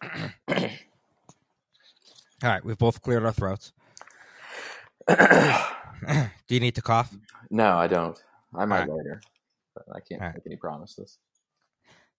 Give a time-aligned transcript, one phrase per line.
[0.48, 0.68] All
[2.42, 3.72] right, we've both cleared our throats.
[5.08, 7.14] Do you need to cough?
[7.50, 8.16] No, I don't.
[8.54, 9.20] I might All later,
[9.74, 10.34] but I can't right.
[10.34, 11.18] make any promises.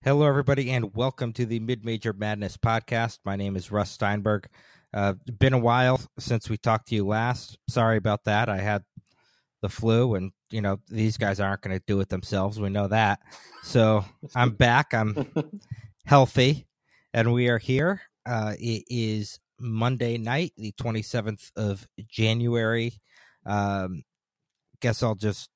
[0.03, 3.19] Hello, everybody, and welcome to the Mid Major Madness podcast.
[3.23, 4.47] My name is Russ Steinberg.
[4.93, 7.57] Uh, been a while since we talked to you last.
[7.69, 8.49] Sorry about that.
[8.49, 8.83] I had
[9.61, 12.59] the flu, and you know these guys aren't going to do it themselves.
[12.59, 13.19] We know that.
[13.63, 14.03] So
[14.35, 14.93] I'm back.
[14.93, 15.31] I'm
[16.05, 16.65] healthy,
[17.13, 18.01] and we are here.
[18.25, 22.93] Uh, it is Monday night, the 27th of January.
[23.45, 24.03] Um,
[24.81, 25.49] guess I'll just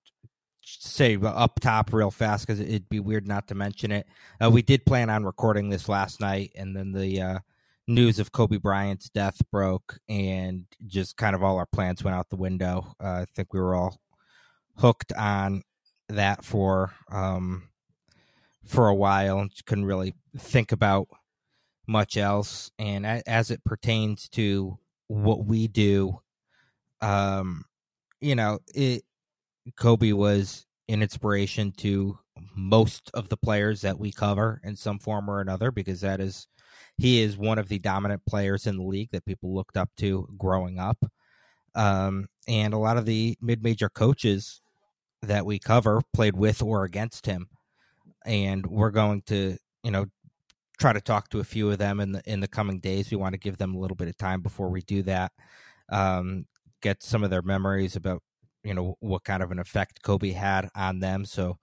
[0.66, 4.08] say up top real fast because it'd be weird not to mention it.
[4.44, 7.40] Uh, we did plan on recording this last night, and then the uh,
[7.88, 12.30] news of Kobe Bryant's death broke, and just kind of all our plans went out
[12.30, 12.96] the window.
[13.02, 13.99] Uh, I think we were all
[14.77, 15.63] hooked on
[16.10, 17.70] that for um,
[18.66, 21.08] for a while, and couldn't really think about
[21.88, 22.72] much else.
[22.80, 26.20] And as it pertains to what we do,
[27.02, 27.66] um,
[28.21, 29.04] you know, it
[29.77, 32.18] Kobe was an inspiration to
[32.55, 36.48] most of the players that we cover in some form or another because that is
[36.98, 40.27] he is one of the dominant players in the league that people looked up to
[40.38, 41.04] growing up.
[41.76, 44.62] Um, and a lot of the mid-major coaches
[45.24, 47.48] that we cover played with or against him.
[48.26, 50.05] And we're going to, you know,
[50.79, 53.12] try to talk to a few of them in the in the coming days.
[53.12, 55.32] We want to give them a little bit of time before we do that.
[55.90, 56.46] Um,
[56.82, 58.21] get some of their memories about
[58.63, 61.26] you know what kind of an effect Kobe had on them.
[61.26, 61.57] So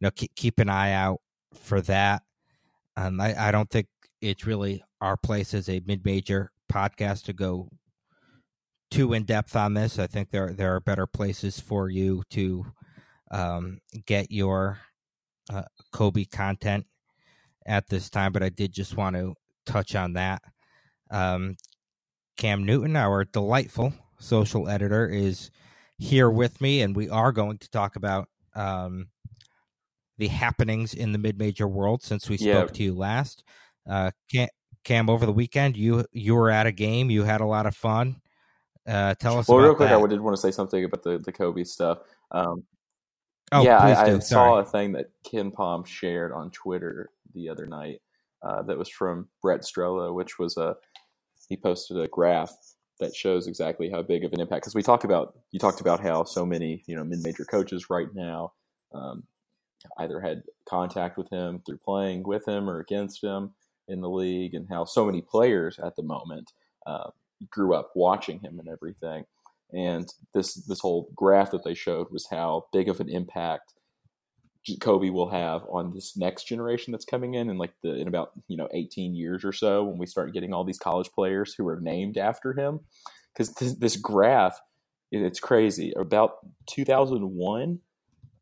[0.00, 1.20] you know keep keep an eye out
[1.54, 2.22] for that.
[2.96, 3.88] Um, I, I don't think
[4.20, 7.68] it's really our place as a mid major podcast to go
[8.90, 9.98] too in depth on this.
[9.98, 12.64] I think there there are better places for you to
[13.30, 14.78] um, get your
[15.52, 16.86] uh, Kobe content
[17.66, 19.34] at this time, but I did just want to
[19.66, 20.42] touch on that.
[21.10, 21.56] Um,
[22.36, 25.50] Cam Newton, our delightful social editor, is
[25.98, 29.08] here with me, and we are going to talk about um,
[30.18, 32.52] the happenings in the mid-major world since we Yeah.
[32.52, 33.42] spoke to you last.
[33.88, 34.48] Uh, Cam,
[34.84, 37.10] Cam, over the weekend, you you were at a game.
[37.10, 38.20] You had a lot of fun.
[38.86, 39.48] Uh, tell us.
[39.48, 39.98] Well, about real quick, that.
[39.98, 41.98] I did want to say something about the, the Kobe stuff.
[42.30, 42.64] Um,
[43.52, 48.00] Oh, yeah, I, I saw a thing that KenPom shared on Twitter the other night
[48.42, 50.76] uh, that was from Brett Strello, which was a
[51.48, 52.52] he posted a graph
[52.98, 54.62] that shows exactly how big of an impact.
[54.62, 57.90] Because we talked about you talked about how so many you know mid major coaches
[57.90, 58.52] right now
[58.94, 59.24] um,
[59.98, 63.52] either had contact with him through playing with him or against him
[63.88, 66.52] in the league, and how so many players at the moment
[66.86, 67.10] uh,
[67.50, 69.24] grew up watching him and everything.
[69.72, 73.74] And this this whole graph that they showed was how big of an impact
[74.80, 78.32] Kobe will have on this next generation that's coming in in like the in about
[78.48, 81.66] you know 18 years or so when we start getting all these college players who
[81.68, 82.80] are named after him.
[83.32, 84.60] Because this, this graph
[85.12, 85.92] it's crazy.
[85.96, 87.78] About 2001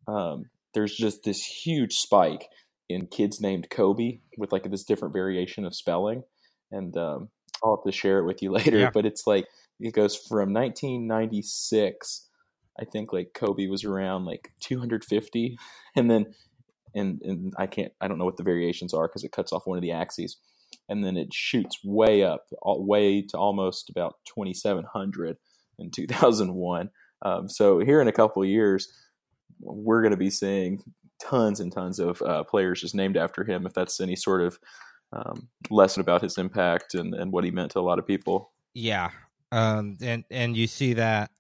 [0.07, 2.49] um, there's just this huge spike
[2.89, 6.23] in kids named Kobe with like this different variation of spelling.
[6.71, 7.29] And um,
[7.63, 8.91] I'll have to share it with you later Yeah.
[8.93, 9.47] but it's like
[9.81, 12.29] it goes from 1996
[12.79, 15.57] I think like Kobe was around like 250
[15.97, 16.35] and then
[16.95, 19.67] and and I can't I don't know what the variations are because it cuts off
[19.67, 20.37] one of the axes
[20.89, 25.37] and then it shoots way up all, way to almost about 2700
[25.79, 26.91] in 2001
[27.23, 28.93] um, so here in a couple of years
[29.61, 30.83] we're going to be seeing
[31.21, 34.59] tons and tons of uh, players just named after him if that's any sort of
[35.15, 38.53] um, lesson about his impact and, and what he meant to a lot of people.
[38.75, 39.11] Yeah,
[39.53, 41.31] um, and and you see that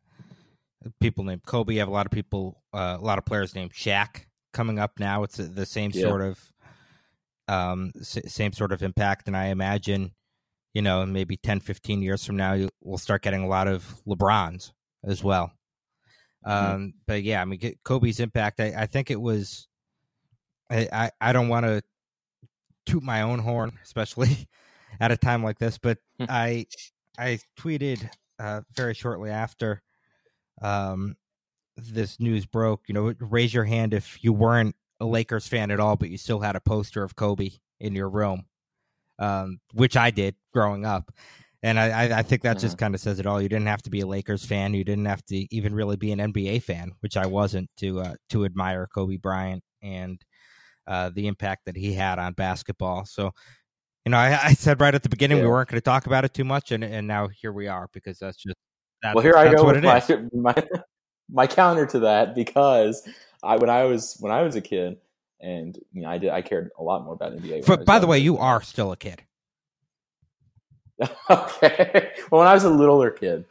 [1.01, 3.73] people named Kobe you have a lot of people, uh, a lot of players named
[3.73, 5.23] Shaq coming up now.
[5.23, 6.03] It's the same Yeah.
[6.03, 6.53] sort of,
[7.49, 10.15] um, s- same sort of impact, and I imagine,
[10.73, 13.85] you know, maybe 10, 15 years from now, you, we'll start getting a lot of
[14.07, 14.73] LeBrons
[15.05, 15.53] as well.
[16.45, 18.61] Um, but yeah, I mean, Kobe's impact.
[18.61, 19.67] I, I think it was.
[20.71, 21.83] I I, I don't want to
[22.87, 24.49] toot my own horn, especially
[25.01, 26.27] at a time like this, but Hmm.
[26.29, 26.67] I
[27.19, 29.83] I tweeted uh, very shortly after
[30.63, 31.17] um,
[31.77, 32.83] this news broke.
[32.89, 36.19] You know, raise your hand if you weren't a Lakers fan at all, but you
[36.19, 38.47] still had a poster of Kobe in your room,
[39.19, 41.13] um, which I did growing up.
[41.63, 43.41] And I, I, think that just kind of says it all.
[43.41, 44.75] You didn't have to be a Lakers fan.
[44.75, 48.15] You didn't have to even really be an NBA fan, which I wasn't, to uh,
[48.31, 50.21] to admire Kobe Bryant and
[50.87, 53.07] uh, the impact that he had on basketball.
[53.07, 53.31] So,
[54.05, 56.27] you know, I, I said right at the beginning we weren't going to talk about
[56.27, 58.57] it too much, and and now here we are because that's just
[59.05, 60.03] that's, well, here I go with my,
[60.33, 60.69] my
[61.31, 63.07] my counter to that because
[63.43, 64.97] I when I was when I was a kid
[65.43, 67.67] and you know I did I cared a lot more about NBA.
[67.67, 69.23] But by the way, you are still a kid.
[71.31, 72.13] okay.
[72.31, 73.45] Well, when I was a littler kid,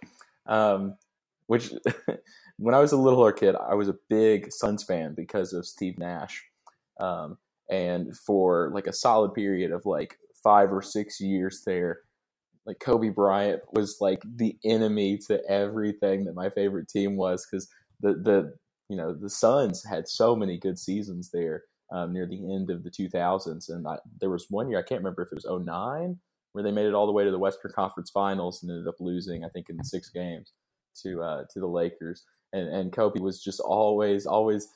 [0.47, 0.95] um,
[1.45, 1.71] which
[2.57, 5.99] when I was a littler kid, I was a big Suns fan because of Steve
[5.99, 6.43] Nash.
[6.99, 7.37] Um,
[7.69, 11.99] and for like a solid period of like five or six years there,
[12.65, 17.67] like Kobe Bryant was like the enemy to everything that my favorite team was because
[18.01, 18.53] the the
[18.89, 22.83] you know the Suns had so many good seasons there um, near the end of
[22.83, 26.17] the 2000s, and I, there was one year I can't remember if it was 09
[26.53, 28.95] where they made it all the way to the Western Conference Finals and ended up
[28.99, 30.53] losing I think in six games
[31.03, 32.23] to uh, to the Lakers,
[32.53, 34.67] and and Kobe was just always always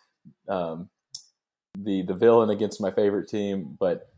[0.49, 0.89] um,
[1.77, 4.09] the the villain against my favorite team, but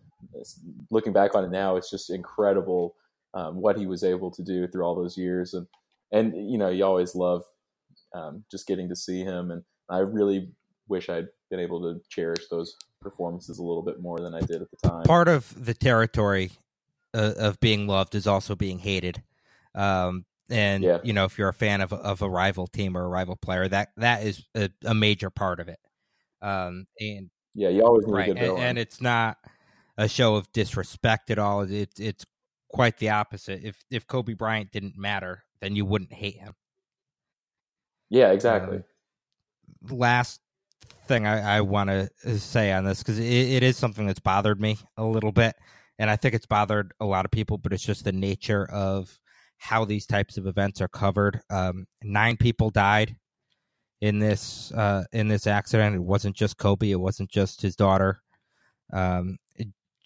[0.92, 2.96] looking back on it now, it's just incredible
[3.34, 5.68] um, what he was able to do through all those years, and
[6.12, 7.44] and you know you always love
[8.14, 10.50] um, just getting to see him, and I really
[10.88, 14.62] wish I'd been able to cherish those performances a little bit more than I did
[14.62, 15.04] at the time.
[15.04, 16.52] Part of the territory
[17.14, 19.24] uh, of being loved is also being hated.
[19.76, 20.98] Um, and yeah.
[21.04, 23.68] you know, if you're a fan of of a rival team or a rival player,
[23.68, 25.80] that that is a, a major part of it.
[26.42, 29.38] Um, and yeah, you always need right, and, and, it's not
[29.98, 31.62] a show of disrespect at all.
[31.62, 32.26] It's it's
[32.70, 33.62] quite the opposite.
[33.64, 36.54] If if Kobe Bryant didn't matter, then you wouldn't hate him.
[38.10, 38.78] Yeah, exactly.
[38.78, 40.42] Um, last
[41.08, 44.60] thing I, I want to say on this because it, it is something that's bothered
[44.60, 45.56] me a little bit,
[45.98, 47.58] and I think it's bothered a lot of people.
[47.58, 49.20] But it's just the nature of
[49.58, 51.42] how these types of events are covered.
[51.50, 53.16] Um, nine people died
[54.02, 55.96] in this uh, in this accident.
[55.96, 56.92] It wasn't just Kobe.
[56.92, 58.22] It wasn't just his daughter,
[58.94, 59.38] um,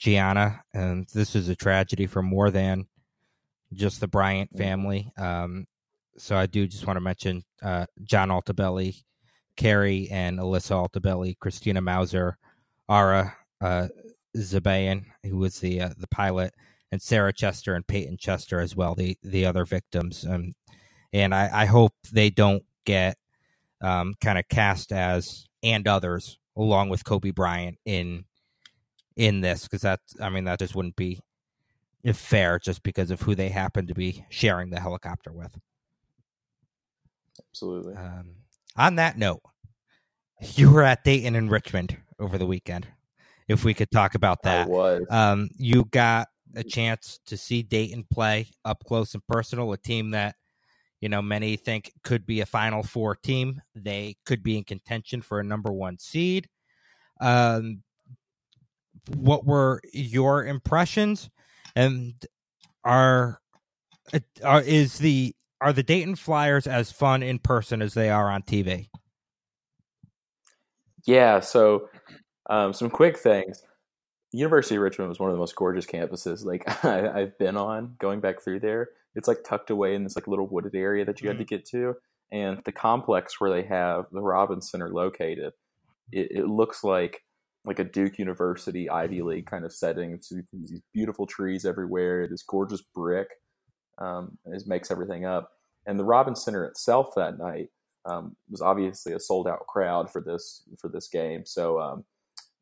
[0.03, 0.61] Gianna.
[0.73, 2.87] And this is a tragedy for more than
[3.71, 4.57] just the Bryant mm.
[4.57, 5.11] family.
[5.17, 5.65] Um,
[6.17, 9.01] so I do just want to mention uh, John Altobelli,
[9.55, 12.37] Keri and Alyssa Altobelli, Christina Mauser,
[12.89, 13.87] Ara uh,
[14.35, 16.53] Zobayan, who was the uh, the pilot,
[16.91, 20.25] and Sarah Chester and Payton Chester as well, the the other victims.
[20.29, 20.53] Um,
[21.13, 23.17] and I, I hope they don't get
[23.81, 28.25] um, kind of cast as and others along with Kobe Bryant in
[29.15, 31.19] in this because that I mean that just wouldn't be
[32.13, 35.57] fair just because of who they happen to be sharing the helicopter with.
[37.49, 37.95] Absolutely.
[37.95, 38.35] Um,
[38.75, 39.41] on that note,
[40.55, 42.87] you were at Dayton and Richmond over the weekend.
[43.47, 44.69] If we could talk about that.
[45.09, 50.11] Um, you got a chance to see Dayton play up close and personal, a team
[50.11, 50.35] that
[51.01, 53.61] you know many think could be a Final Four team.
[53.75, 56.47] They could be in contention for a number one seed.
[57.19, 57.82] Um,
[59.15, 61.29] what were your impressions?
[61.75, 62.13] And
[62.83, 63.39] are,
[64.43, 68.43] are is the are the Dayton Flyers as fun in person as they are on
[68.43, 68.89] TV?
[71.05, 71.39] Yeah.
[71.39, 71.87] So,
[72.49, 73.61] um, some quick things.
[74.33, 77.95] University of Richmond was one of the most gorgeous campuses like I, have been on.
[77.99, 81.21] Going back through there, it's like tucked away in this like little wooded area that
[81.21, 81.37] you mm-hmm.
[81.37, 81.95] had to get to,
[82.31, 85.53] and the complex where they have the Robins Center located,
[86.11, 87.21] it, it looks like
[87.65, 90.11] like a Duke University Ivy League kind of setting.
[90.11, 93.27] It's these beautiful trees everywhere, this gorgeous brick,
[93.97, 95.51] um, it makes everything up.
[95.85, 97.69] And the Robin Center itself that night
[98.05, 101.45] um, was obviously a sold out crowd for this for this game.
[101.45, 102.03] So um,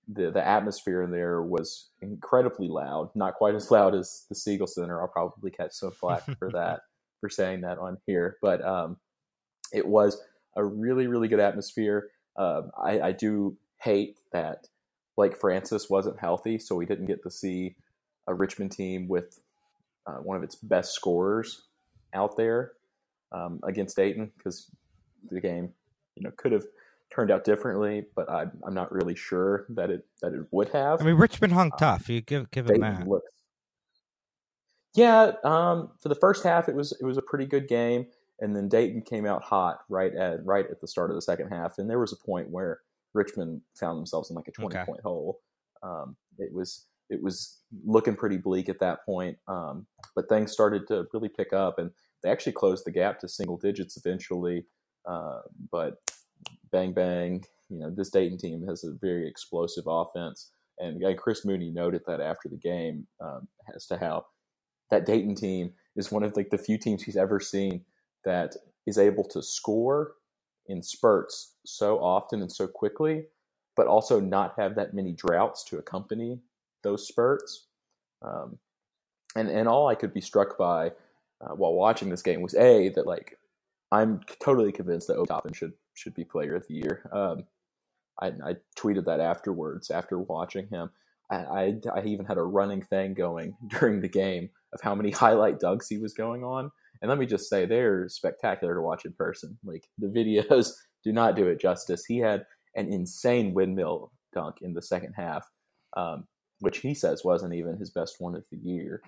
[0.07, 3.09] the the atmosphere in there was incredibly loud.
[3.15, 5.01] Not quite as loud as the Siegel Center.
[5.01, 6.81] I'll probably catch some flack for that
[7.19, 8.97] for saying that on here, but um,
[9.71, 10.19] it was
[10.55, 12.09] a really really good atmosphere.
[12.35, 14.67] Uh, I, I do hate that
[15.21, 17.75] Blake Francis wasn't healthy, so we didn't get to see
[18.25, 19.39] a Richmond team with
[20.07, 21.67] uh, one of its best scorers
[22.15, 22.71] out there
[23.31, 24.71] um, against Dayton because
[25.29, 25.73] the game,
[26.15, 26.65] you know, could have
[27.13, 30.99] turned out differently, but I, am not really sure that it that it would have.
[30.99, 32.09] I mean, Richmond hung um, tough.
[32.09, 33.07] You give give them that.
[33.07, 33.29] Looks,
[34.95, 38.07] yeah, um, for the first half, it was it was a pretty good game,
[38.39, 41.49] and then Dayton came out hot right at right at the start of the second
[41.49, 42.79] half, and there was a point where
[43.13, 44.85] Richmond found themselves in like a 20 okay.
[44.85, 45.39] point hole.
[45.83, 50.87] Um, it was it was looking pretty bleak at that point, um, but things started
[50.87, 51.91] to really pick up, and
[52.23, 54.65] they actually closed the gap to single digits eventually.
[55.09, 55.39] Uh,
[55.71, 55.95] but
[56.71, 61.45] bang bang, you know, this Dayton team has a very explosive offense, and, and Chris
[61.45, 64.25] Mooney noted that after the game um, as to how
[64.89, 67.83] that Dayton team is one of like the few teams he's ever seen
[68.23, 68.55] that
[68.87, 70.13] is able to score
[70.67, 73.25] in spurts so often and so quickly,
[73.75, 76.39] but also not have that many droughts to accompany
[76.83, 77.67] those spurts.
[78.21, 78.57] Um,
[79.35, 80.91] and and all I could be struck by
[81.41, 83.37] uh, while watching this game was a that like
[83.91, 87.09] I'm totally convinced that Obi should should be Player of the Year.
[87.11, 87.45] Um,
[88.21, 90.89] I, I, tweeted that afterwards after watching him.
[91.29, 95.11] I, I, I even had a running thing going during the game of how many
[95.11, 96.71] highlight dunks he was going on.
[97.01, 99.57] And let me just say, they're spectacular to watch in person.
[99.63, 100.71] Like the videos
[101.03, 102.05] do not do it justice.
[102.05, 105.49] He had an insane windmill dunk in the second half,
[105.97, 106.27] um,
[106.59, 109.01] which he says wasn't even his best one of the year.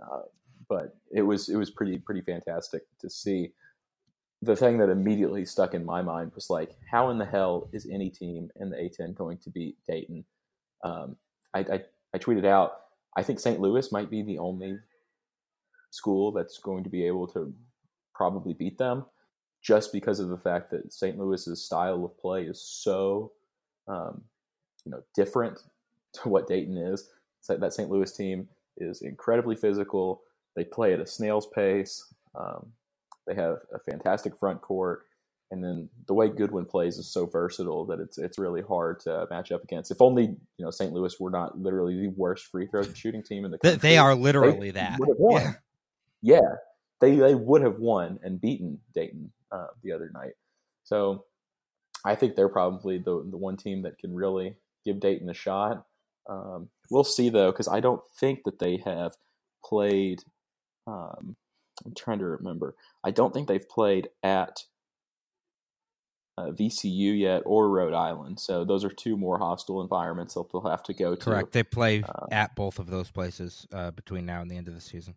[0.00, 0.22] Uh,
[0.68, 3.52] but it was it was pretty pretty fantastic to see.
[4.42, 7.88] The thing that immediately stuck in my mind was like, how in the hell is
[7.90, 10.26] any team in the A10 going to beat Dayton?
[10.84, 11.16] Um,
[11.54, 11.80] I, I,
[12.14, 12.72] I tweeted out,
[13.16, 13.60] I think St.
[13.60, 14.78] Louis might be the only
[15.96, 17.52] school that's going to be able to
[18.14, 19.04] probably beat them
[19.62, 21.18] just because of the fact that St.
[21.18, 23.32] Louis's style of play is so
[23.88, 24.22] um,
[24.84, 25.58] you know different
[26.14, 27.10] to what Dayton is.
[27.40, 27.90] So that St.
[27.90, 30.22] Louis team is incredibly physical.
[30.54, 32.12] They play at a snail's pace.
[32.34, 32.72] Um,
[33.26, 35.06] they have a fantastic front court,
[35.50, 39.26] and then the way Goodwin plays is so versatile that it's it's really hard to
[39.30, 39.90] match up against.
[39.90, 40.92] If only you know St.
[40.92, 43.78] Louis were not literally the worst free throw shooting team in the country.
[43.78, 44.98] They are literally they that.
[45.00, 45.42] Would have won.
[45.42, 45.52] Yeah.
[46.22, 46.40] Yeah,
[47.00, 50.32] they they would have won and beaten Dayton uh, the other night.
[50.84, 51.24] So
[52.04, 55.84] I think they're probably the the one team that can really give Dayton a shot.
[56.28, 59.12] Um, we'll see though, because I don't think that they have
[59.64, 60.22] played.
[60.86, 61.36] Um,
[61.84, 62.74] I'm trying to remember.
[63.04, 64.60] I don't think they've played at
[66.38, 68.40] uh, VCU yet or Rhode Island.
[68.40, 71.24] So those are two more hostile environments that they'll have to go to.
[71.24, 71.52] Correct.
[71.52, 74.74] They play uh, at both of those places uh, between now and the end of
[74.74, 75.14] the season.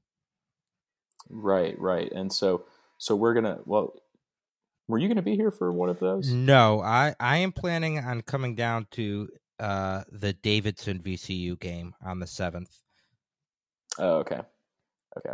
[1.29, 2.11] Right, right.
[2.11, 2.65] And so,
[2.97, 3.59] so we're gonna.
[3.65, 3.93] Well,
[4.87, 6.31] were you gonna be here for one of those?
[6.31, 12.19] No, I I am planning on coming down to uh, the Davidson VCU game on
[12.19, 12.75] the seventh.
[13.97, 14.41] Oh, okay,
[15.17, 15.33] okay.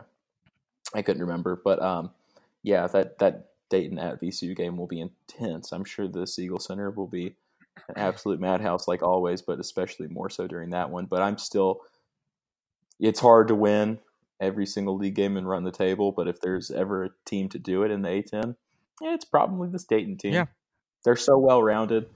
[0.94, 2.12] I couldn't remember, but um,
[2.64, 5.72] yeah, that that Dayton at VCU game will be intense.
[5.72, 7.36] I'm sure the Siegel Center will be
[7.90, 11.06] an absolute madhouse like always, but especially more so during that one.
[11.06, 11.82] But I'm still.
[12.98, 14.00] It's hard to win
[14.42, 17.60] every single league game and run the table, but if there's ever a team to
[17.60, 18.56] do it in the A10,
[19.02, 20.34] it's probably this Dayton team.
[20.34, 20.46] Yeah.
[21.04, 22.08] They're so well rounded,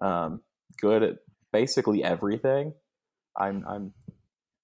[0.00, 0.42] um,
[0.80, 1.16] good at
[1.52, 2.74] basically everything.
[3.36, 3.92] I'm I'm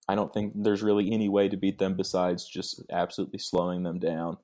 [0.08, 3.98] I don't think there's really any way to beat them besides just absolutely slowing them
[3.98, 4.36] down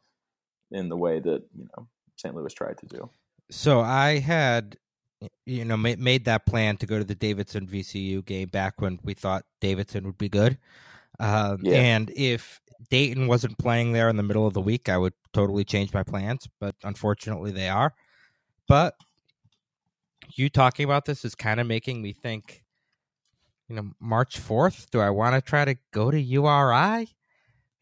[0.71, 2.35] in the way that you know St.
[2.35, 3.11] Louis tried to do.
[3.51, 4.77] So I had
[5.47, 9.15] you know made that plan to go to the Davidson VCU game back when we
[9.15, 10.59] thought Davidson would be good.
[11.21, 11.79] Um, yeah.
[11.79, 12.61] And if
[12.91, 16.03] Dayton wasn't playing there in the middle of the week, I would totally change my
[16.03, 16.47] plans.
[16.61, 17.95] But unfortunately, they are.
[18.67, 18.95] But
[20.35, 22.63] you talking about this is kind of making me think,
[23.69, 27.09] you know, March 4th, do I want to try to go to URI?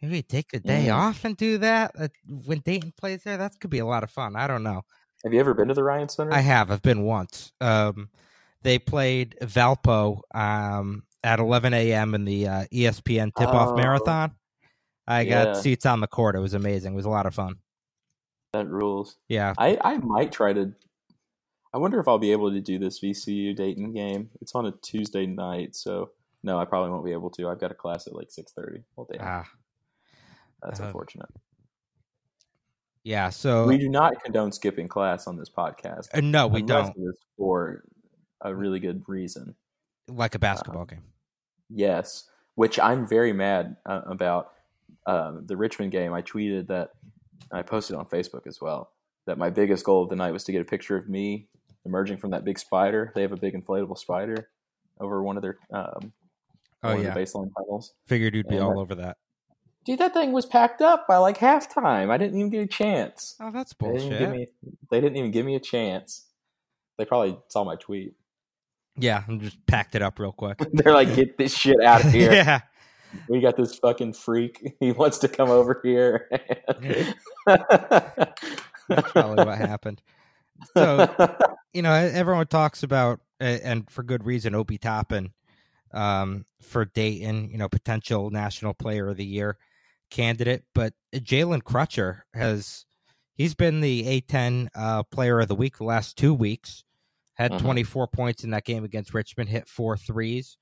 [0.02, 0.94] Maybe take a day mm.
[0.94, 2.08] off and do that uh,
[2.44, 3.38] when Dayton plays there.
[3.38, 4.36] That could be a lot of fun.
[4.36, 4.82] I don't know.
[5.24, 6.32] Have you ever been to the Ryan Center?
[6.32, 6.70] I have.
[6.70, 7.52] I've been once.
[7.60, 8.10] Um,
[8.62, 12.14] they played Valpo um, at 11 a.m.
[12.14, 14.32] in the uh, ESPN tip off oh, marathon.
[15.06, 15.44] I yeah.
[15.44, 16.36] got seats on the court.
[16.36, 16.92] It was amazing.
[16.92, 17.56] It was a lot of fun.
[18.52, 19.16] That rules.
[19.28, 19.52] Yeah.
[19.58, 20.72] I, I might try to
[21.76, 24.30] I wonder if I'll be able to do this VCU Dayton game.
[24.40, 26.08] It's on a Tuesday night, so
[26.42, 27.50] no, I probably won't be able to.
[27.50, 28.82] I've got a class at like six thirty.
[28.96, 29.44] Well, damn, ah,
[30.62, 31.28] that's uh, unfortunate.
[33.04, 36.08] Yeah, so we do not condone skipping class on this podcast.
[36.14, 36.96] Uh, no, we don't.
[37.36, 37.84] for
[38.40, 39.54] a really good reason,
[40.08, 41.02] like a basketball um, game.
[41.68, 44.52] Yes, which I'm very mad uh, about.
[45.06, 46.90] Um, the Richmond game, I tweeted that
[47.52, 48.90] I posted on Facebook as well
[49.26, 51.48] that my biggest goal of the night was to get a picture of me
[51.84, 53.12] emerging from that big spider.
[53.14, 54.48] They have a big inflatable spider
[54.98, 56.12] over one of their um,
[56.82, 57.92] oh yeah the baseline tunnels.
[58.06, 59.16] Figured you'd be and all over that.
[59.84, 62.10] Dude, that thing was packed up by like halftime.
[62.10, 63.36] I didn't even get a chance.
[63.40, 64.10] Oh, that's bullshit.
[64.10, 64.48] They didn't, me,
[64.90, 66.26] they didn't even give me a chance.
[66.98, 68.14] They probably saw my tweet.
[68.98, 70.58] Yeah, and just packed it up real quick.
[70.72, 72.60] They're like, "Get this shit out of here." yeah.
[73.28, 74.76] We got this fucking freak.
[74.80, 76.28] He wants to come over here.
[77.46, 80.02] That's probably what happened.
[80.74, 81.08] So,
[81.72, 85.32] you know, everyone talks about, and for good reason, Obi Toppin
[85.92, 89.56] um, for Dayton, you know, potential National Player of the Year
[90.10, 90.64] candidate.
[90.74, 92.84] But Jalen Crutcher has,
[93.34, 96.84] he's been the A10 uh, Player of the Week the last two weeks.
[97.36, 97.64] Had mm-hmm.
[97.64, 100.56] 24 points in that game against Richmond, hit four threes,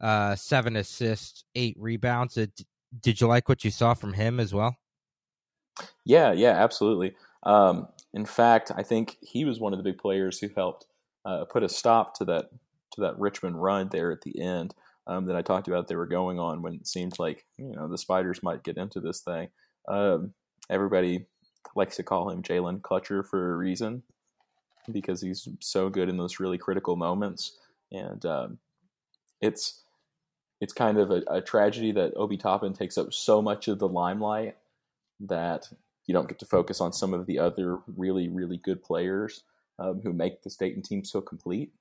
[0.00, 2.34] uh, seven assists, eight rebounds.
[2.34, 2.52] Did,
[3.00, 4.76] did you like what you saw from him as well?
[6.04, 7.14] Yeah, yeah, absolutely.
[7.42, 10.86] Um, in fact, I think he was one of the big players who helped
[11.24, 12.50] uh, put a stop to that
[12.92, 14.74] to that Richmond run there at the end
[15.06, 15.88] um, that I talked about.
[15.88, 19.00] They were going on when it seemed like you know the Spiders might get into
[19.00, 19.48] this thing.
[19.88, 20.32] Um,
[20.70, 21.26] everybody
[21.74, 24.02] likes to call him Jalen Clutcher for a reason
[24.92, 27.58] because he's so good in those really critical moments,
[27.90, 28.58] and um,
[29.40, 29.82] it's
[30.60, 33.88] it's kind of a, a tragedy that Obi Toppin takes up so much of the
[33.88, 34.56] limelight
[35.20, 35.68] that
[36.06, 39.42] you don't get to focus on some of the other really, really good players
[39.78, 41.72] um, who make the Dayton team so complete.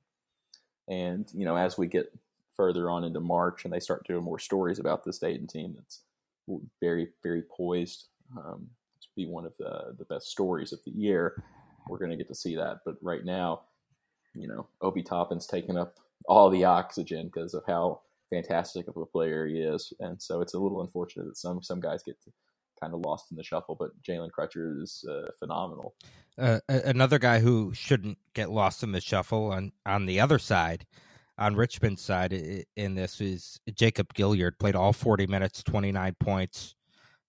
[0.87, 2.13] And, you know, as we get
[2.55, 6.01] further on into March and they start doing more stories about this Dayton team that's
[6.81, 8.07] very, very poised
[8.37, 8.67] um,
[9.01, 11.41] to be one of the, the best stories of the year,
[11.87, 12.79] we're going to get to see that.
[12.85, 13.61] But right now,
[14.33, 19.05] you know, Obi Toppin's taking up all the oxygen because of how fantastic of a
[19.05, 19.93] player he is.
[19.99, 22.17] And so it's a little unfortunate that some some guys get
[22.79, 25.93] kind of lost in the shuffle, but Jalen Crutcher is uh, phenomenal.
[26.37, 30.85] Uh, another guy who shouldn't get lost in the shuffle on on the other side,
[31.37, 32.33] on Richmond's side
[32.75, 34.59] in this is Jacob Gilyard.
[34.59, 36.75] played all 40 minutes, 29 points.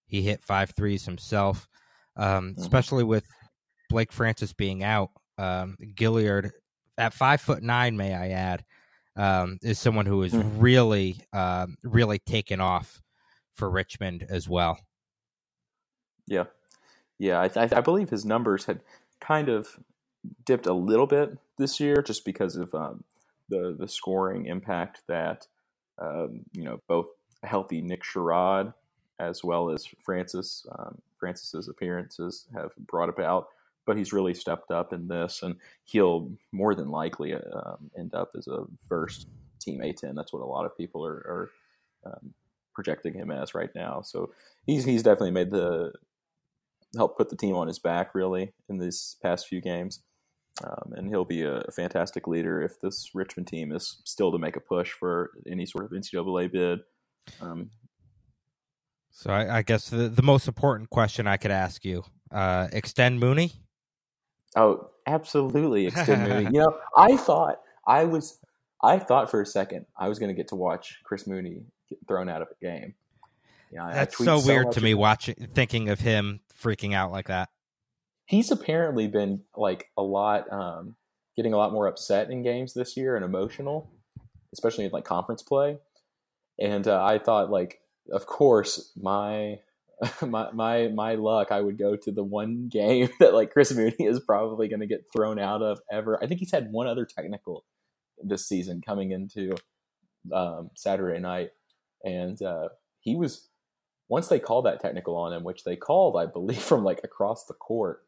[0.06, 1.68] He hit five threes himself,
[2.16, 2.60] um, mm-hmm.
[2.60, 3.26] especially with
[3.94, 5.10] Blake Francis being out.
[5.38, 6.50] Um, Gilyard
[6.98, 8.64] at five foot nine, may I add,
[9.14, 10.58] um, is someone who is mm-hmm.
[10.58, 13.00] really, um, really taken off
[13.54, 14.80] for Richmond as well.
[16.26, 16.46] Yeah,
[17.20, 18.80] yeah, I, th- I believe his numbers had
[19.20, 19.78] kind of
[20.44, 23.04] dipped a little bit this year, just because of um,
[23.48, 25.46] the the scoring impact that
[26.00, 27.06] um, you know both
[27.44, 28.74] healthy Nick Sherod
[29.20, 33.50] as well as Francis um, Francis's appearances have brought about
[33.86, 38.30] but he's really stepped up in this, and he'll more than likely um, end up
[38.36, 39.28] as a first
[39.60, 40.14] team A10.
[40.14, 41.50] That's what a lot of people are, are
[42.06, 42.34] um,
[42.74, 44.02] projecting him as right now.
[44.02, 44.30] So
[44.66, 45.92] he's he's definitely made the
[46.96, 50.00] help put the team on his back really in these past few games.
[50.62, 54.54] Um, and he'll be a fantastic leader if this Richmond team is still to make
[54.54, 56.78] a push for any sort of NCAA bid.
[57.40, 57.70] Um,
[59.10, 63.18] so I, I, guess the, the most important question I could ask you: uh, extend
[63.18, 63.52] Mooney?
[64.56, 66.54] Oh, absolutely extenuating.
[66.54, 68.38] you know, I thought I was,
[68.82, 71.98] I thought for a second I was going to get to watch Chris Mooney get
[72.06, 72.94] thrown out of a game.
[73.70, 77.26] You know, That's so, so weird to me watching, thinking of him freaking out like
[77.26, 77.48] that.
[78.26, 80.96] He's apparently been like a lot, um,
[81.36, 83.90] getting a lot more upset in games this year and emotional,
[84.52, 85.78] especially in like conference play.
[86.58, 87.80] And uh, I thought, like,
[88.12, 89.58] of course, my
[90.26, 93.96] my my my luck, I would go to the one game that like Chris Mooney
[93.98, 96.22] is probably going to get thrown out of ever.
[96.22, 97.64] I think he's had one other technical
[98.22, 99.54] this season coming into
[100.32, 101.50] um, Saturday night,
[102.04, 102.68] and uh,
[103.00, 103.48] he was
[104.08, 107.46] once they called that technical on him, which they called, I believe, from like across
[107.46, 108.02] the court.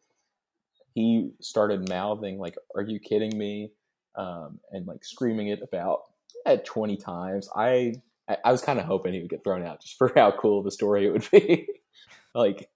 [0.95, 3.73] He started mouthing like, "Are you kidding me?"
[4.17, 6.01] Um, and like screaming it about
[6.47, 7.49] at twenty times.
[7.55, 7.97] I
[8.29, 10.63] I, I was kind of hoping he would get thrown out just for how cool
[10.63, 11.69] the story it would be.
[12.35, 12.69] like,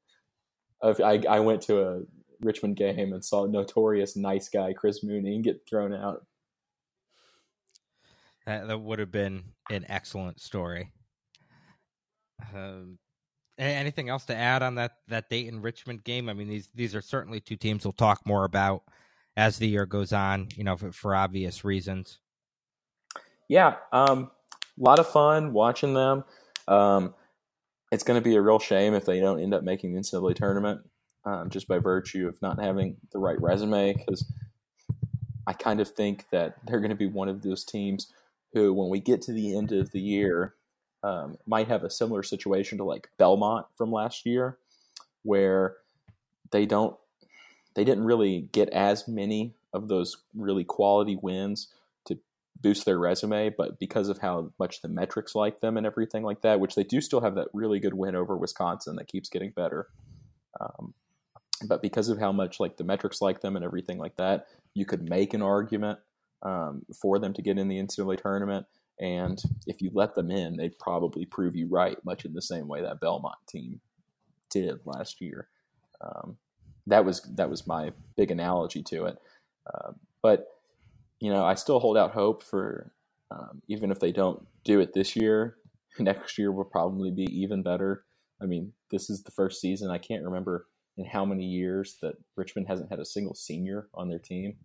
[0.82, 2.02] I, I went to a
[2.40, 6.24] Richmond game and saw notorious nice guy Chris Mooney get thrown out.
[8.46, 10.90] That, that would have been an excellent story.
[12.54, 12.98] Um,
[13.58, 16.28] anything else to add on that that Dayton Richmond game?
[16.28, 18.82] I mean, these these are certainly two teams we'll talk more about
[19.36, 20.48] as the year goes on.
[20.56, 22.18] You know, for, for obvious reasons.
[23.48, 24.30] Yeah, um,
[24.82, 26.24] lot of fun watching them.
[26.68, 27.14] Um,
[27.92, 30.34] it's going to be a real shame if they don't end up making the NCAA
[30.34, 30.82] tournament
[31.24, 33.94] um, just by virtue of not having the right resume.
[33.94, 34.30] Because
[35.46, 38.12] I kind of think that they're going to be one of those teams
[38.52, 40.54] who, when we get to the end of the year,
[41.02, 44.58] um, might have a similar situation to like Belmont from last year,
[45.22, 45.76] where
[46.50, 46.96] they don't,
[47.74, 51.68] they didn't really get as many of those really quality wins
[52.60, 56.42] boost their resume, but because of how much the metrics like them and everything like
[56.42, 59.50] that, which they do still have that really good win over Wisconsin that keeps getting
[59.50, 59.88] better.
[60.60, 60.94] Um,
[61.64, 64.84] but because of how much like the metrics like them and everything like that, you
[64.84, 65.98] could make an argument
[66.42, 68.66] um, for them to get in the NCAA tournament.
[68.98, 72.68] And if you let them in, they'd probably prove you right, much in the same
[72.68, 73.80] way that Belmont team
[74.50, 75.48] did last year.
[76.02, 76.36] Um,
[76.86, 79.18] that was that was my big analogy to it.
[79.66, 80.46] Uh, but
[81.20, 82.92] you know, I still hold out hope for
[83.30, 85.56] um, even if they don't do it this year,
[85.98, 88.04] next year will probably be even better.
[88.42, 89.90] I mean, this is the first season.
[89.90, 94.08] I can't remember in how many years that Richmond hasn't had a single senior on
[94.08, 94.56] their team.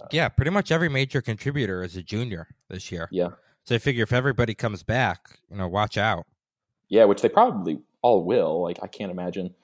[0.00, 3.08] Uh, yeah, pretty much every major contributor is a junior this year.
[3.10, 3.30] Yeah.
[3.64, 6.26] So I figure if everybody comes back, you know, watch out.
[6.88, 8.62] Yeah, which they probably all will.
[8.62, 9.54] Like, I can't imagine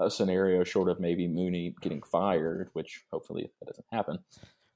[0.00, 4.18] a scenario short of maybe Mooney getting fired, which hopefully that doesn't happen.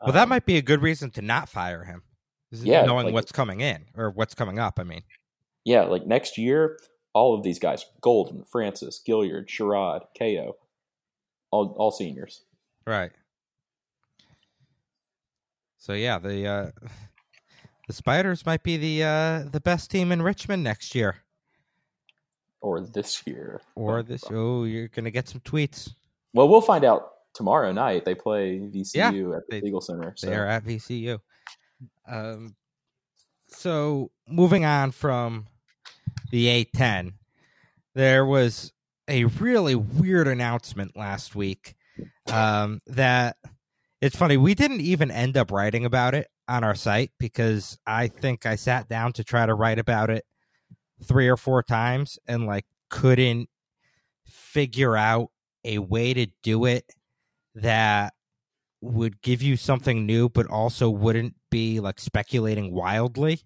[0.03, 2.03] Well, that um, might be a good reason to not fire him.
[2.51, 4.79] Yeah, knowing like, what's coming in or what's coming up.
[4.79, 5.03] I mean,
[5.65, 6.79] yeah, like next year,
[7.13, 10.55] all of these guys: Golden, Francis, Gilyard, Sherod, Cayo,
[11.51, 12.43] all all seniors.
[12.87, 13.11] Right.
[15.79, 16.71] So yeah, the uh,
[17.87, 21.19] The Spiders might be the uh, the best team in Richmond next year,
[22.61, 24.25] or this year, or this.
[24.29, 25.95] Oh, you're gonna get some tweets.
[26.35, 28.05] Well, we'll find out tomorrow night.
[28.05, 29.15] They play VCU Yeah, at
[29.49, 30.13] the they- Eagle Center.
[30.17, 30.27] So.
[30.27, 31.19] They're at VCU.
[32.09, 32.57] Um,
[33.49, 35.47] so moving on from
[36.31, 37.13] the A10,
[37.95, 38.73] there was
[39.09, 41.75] a really weird announcement last week.
[42.31, 43.37] Um, that
[44.03, 48.09] it's funny we didn't even end up writing about it on our site because I
[48.09, 50.25] think I sat down to try to write about it
[51.05, 53.49] three or four times and like couldn't
[54.27, 55.31] figure out
[55.65, 56.85] a way to do it
[57.57, 58.15] that
[58.81, 63.41] would give you something new but also wouldn't be like speculating wildly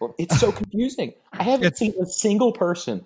[0.00, 1.12] Well, It's so confusing.
[1.32, 3.04] I haven't It's- seen a single person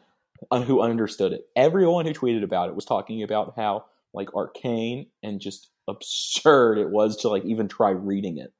[0.53, 1.47] who understood it.
[1.57, 6.91] Everyone who tweeted about it was talking about how like arcane and just absurd it
[6.91, 8.53] was to like even try reading it.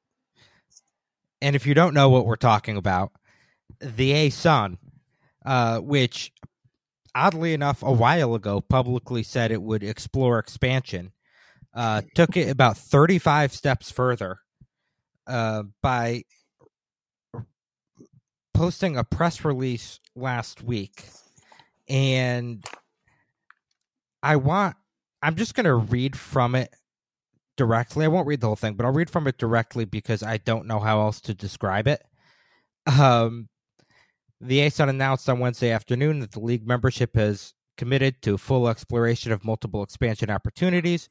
[1.43, 3.13] and if you don't know what we're talking about
[3.81, 4.79] the ASUN
[5.47, 6.33] uh, which
[7.15, 11.13] oddly enough a while ago publicly said it would explore expansion
[11.75, 14.39] uh, took it about 35 steps further
[15.27, 16.23] uh, by
[18.53, 21.05] posting a press release last week.
[21.89, 22.65] And
[24.23, 24.75] i want
[25.23, 26.75] i'm just going to read from it
[27.57, 28.05] directly.
[28.05, 30.67] I won't read the whole thing but i'll read from it directly because i don't
[30.67, 32.03] know how else to describe it.
[32.87, 33.49] Um,
[34.41, 39.31] the asun announced on wednesday afternoon that the league membership has committed to full exploration
[39.31, 41.09] of multiple expansion opportunities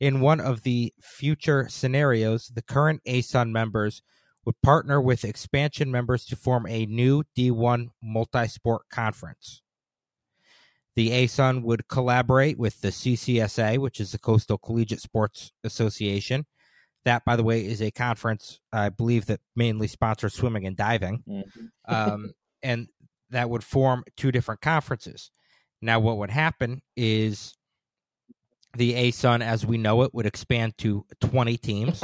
[0.00, 4.02] in one of the future scenarios the current asun members
[4.44, 9.62] would partner with expansion members to form a new D1 multi sport conference.
[10.96, 16.46] The ASUN would collaborate with the CCSA, which is the Coastal Collegiate Sports Association.
[17.04, 21.22] That, by the way, is a conference I believe that mainly sponsors swimming and diving.
[21.26, 21.70] Mhm.
[21.86, 22.88] Um, and
[23.30, 25.30] that would form two different conferences.
[25.82, 27.54] Now, what would happen is
[28.76, 32.02] the ASUN, as we know it, would expand to 20 teams.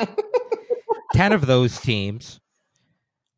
[1.14, 2.40] 10 of those teams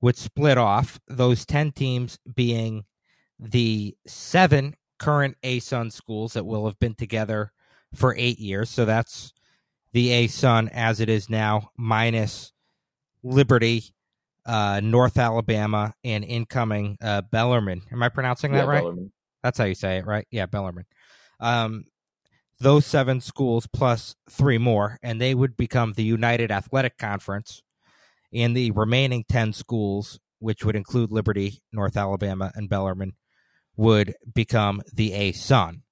[0.01, 2.85] would split off, those 10 teams being
[3.39, 7.53] the seven current ASUN schools that will have been together
[7.95, 8.69] for eight years.
[8.71, 9.33] So that's
[9.93, 12.53] the ASUN as it is now, minus
[13.23, 13.85] Liberty,
[14.47, 17.83] uh, North Alabama, and incoming uh, Bellarmine.
[17.93, 18.81] Am I pronouncing that Yeah, right?
[18.81, 19.13] Bellarmine.
[19.43, 20.27] That's how you say it, right?
[20.31, 20.87] Yeah, Bellarmine.
[21.41, 21.85] Um,
[22.63, 27.63] those seven schools plus three more, and they would become the United Athletic Conference.
[28.33, 33.15] And the remaining 10 schools, which would include Liberty, North Alabama, and Bellarmine,
[33.77, 35.83] would become the ASUN.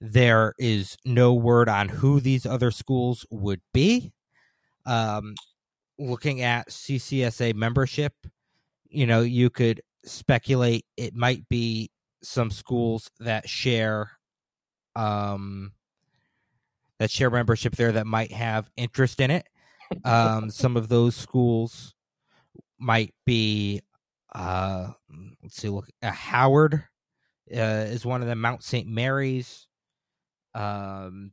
[0.00, 4.12] There is no word on who these other schools would be.
[4.86, 5.34] Um,
[5.98, 8.12] looking at CCSA membership,
[8.88, 11.90] you know, you could speculate it might be
[12.22, 14.10] some schools that share
[14.96, 15.72] um
[16.98, 19.46] that share membership there that might have interest in it.
[20.04, 21.94] Um some of those schools
[22.78, 23.80] might be
[24.34, 24.88] uh
[25.42, 26.84] let's see look uh, Howard
[27.54, 28.88] uh, is one of them Mount St.
[28.88, 29.68] Mary's
[30.54, 31.32] um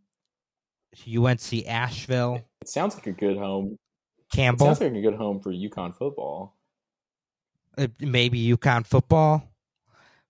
[1.08, 3.78] UNC Asheville It sounds like a good home.
[4.20, 6.58] It Campbell sounds like a good home for UConn football.
[7.78, 9.52] uh, maybe UConn football.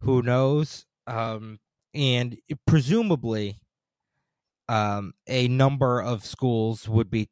[0.01, 0.85] Who knows?
[1.07, 1.59] Um,
[1.93, 3.59] and presumably,
[4.69, 7.29] um, a number of schools would be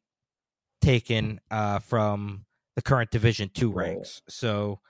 [0.80, 2.44] taken uh, from
[2.76, 4.22] the current Division Two ranks.
[4.28, 4.80] So,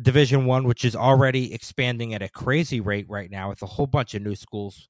[0.00, 3.86] Division One, which is already expanding at a crazy rate right now, with a whole
[3.86, 4.88] bunch of new schools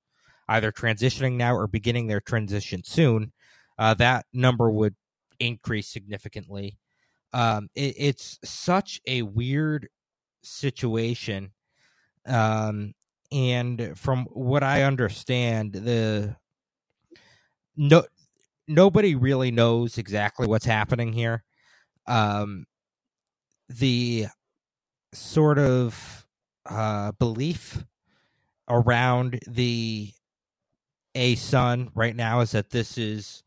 [0.48, 3.32] either transitioning now or beginning their transition soon,
[3.78, 4.94] uh, that number would
[5.40, 6.78] increase significantly.
[7.32, 9.88] Um it, it's such a weird
[10.42, 11.52] situation.
[12.26, 12.92] Um
[13.33, 16.37] and from what i understand the
[17.77, 18.05] no
[18.68, 21.42] nobody really knows exactly what's happening here.
[22.07, 22.66] Um
[23.68, 24.27] the
[25.12, 26.27] sort of
[26.66, 27.85] uh belief
[28.68, 30.11] around the
[31.14, 33.42] ASUN right now is that this is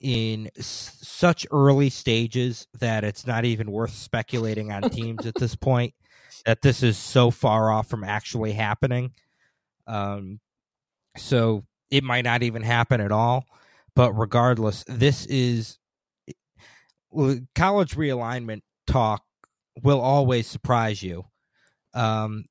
[0.00, 5.54] in s- such early stages that it's not even worth speculating on teams at this
[5.54, 5.92] point
[6.46, 9.12] that this is so far off from actually happening
[9.86, 10.40] um
[11.16, 13.44] so it might not even happen at all
[13.94, 15.78] but regardless this is
[17.54, 19.22] college realignment talk
[19.82, 21.24] will always surprise you
[21.94, 22.44] um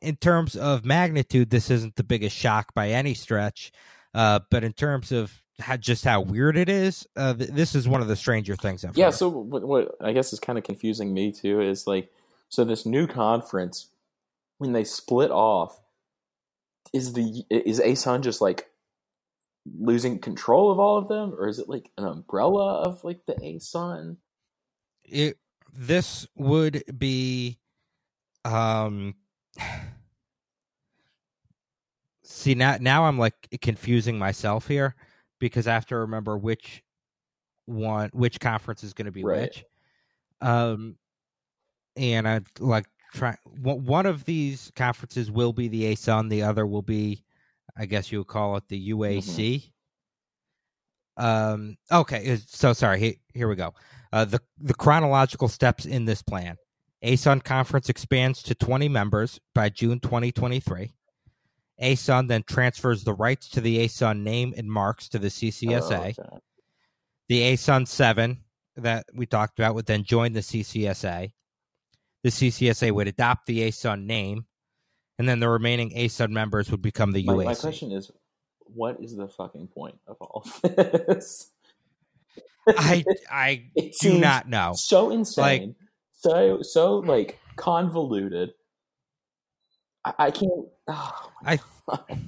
[0.00, 3.70] in terms of magnitude this isn't the biggest shock by any stretch
[4.14, 7.06] uh but in terms of how, just how weird it is.
[7.16, 9.06] Uh, th- this is one of the stranger things I've yeah.
[9.06, 9.14] heard.
[9.14, 12.10] So what, what I guess is kind of confusing me too is like,
[12.52, 13.88] so this new conference,
[14.58, 15.80] when they split off,
[16.92, 18.68] is the is ASUN just like
[19.80, 23.32] losing control of all of them, or is it like an umbrella of like the
[23.34, 24.18] ASUN?
[25.04, 25.38] it
[25.72, 27.58] this would be
[28.44, 29.14] um
[32.22, 34.94] see now now i'm like confusing myself here
[35.38, 36.82] because i have to remember which
[37.66, 39.42] one which conference is going to be Right.
[39.42, 39.64] which
[40.40, 40.96] um
[41.96, 46.82] and i like try one of these conferences will be the asun the other will
[46.82, 47.22] be
[47.76, 49.70] i guess you would call it the uac
[51.18, 53.74] um okay so sorry here, here we go
[54.12, 56.56] uh, the the chronological steps in this plan.
[57.02, 60.92] ASUN conference expands to 20 members by June 2023.
[61.82, 66.14] ASUN then transfers the rights to the ASUN name and marks to the CCSA.
[66.18, 66.38] Oh, okay.
[67.28, 68.38] The ASUN 7
[68.76, 71.32] that we talked about would then join the CCSA.
[72.22, 74.46] The CCSA would adopt the ASUN name,
[75.18, 77.44] and then the remaining ASUN members would become the My, UAC.
[77.44, 78.10] my question is,
[78.60, 81.50] what is the fucking point of all of this?
[82.68, 84.72] I I do not know.
[84.76, 85.74] so insane,
[86.12, 88.52] so so like convoluted.
[90.04, 90.50] I, I can't.
[90.88, 91.58] Oh, I-
[91.88, 92.18] God.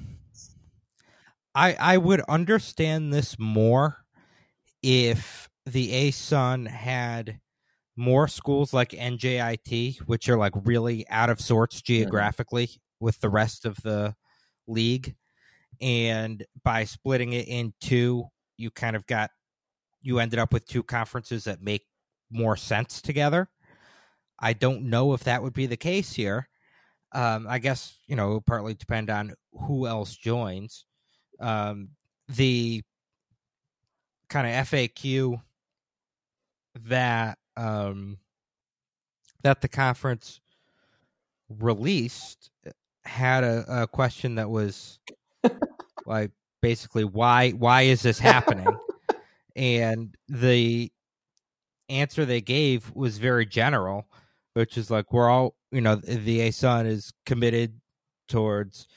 [1.54, 4.04] I I would understand this more
[4.82, 7.38] if the ASUN had
[7.96, 13.64] more schools like NJIT, which are like really out of sorts geographically with the rest
[13.64, 14.14] of the
[14.66, 15.14] league,
[15.80, 18.24] and by splitting it in two,
[18.56, 19.30] you kind of got
[20.02, 21.82] you ended up with two conferences that make
[22.30, 23.48] more sense together.
[24.38, 26.48] I don't know if that would be the case here.
[27.12, 30.84] Um, I guess you know it partly depend on who else joins.
[31.40, 31.90] Um,
[32.28, 32.82] the
[34.28, 35.40] kind of FAQ
[36.86, 38.18] that um,
[39.42, 40.40] that the conference
[41.48, 42.50] released
[43.04, 44.98] had a, a question that was
[46.06, 46.30] like
[46.62, 48.66] basically why why is this happening?
[49.56, 50.90] And the
[51.88, 54.08] answer they gave was very general
[54.54, 57.80] which is like we're all you know the ASUN is committed
[58.28, 58.88] towards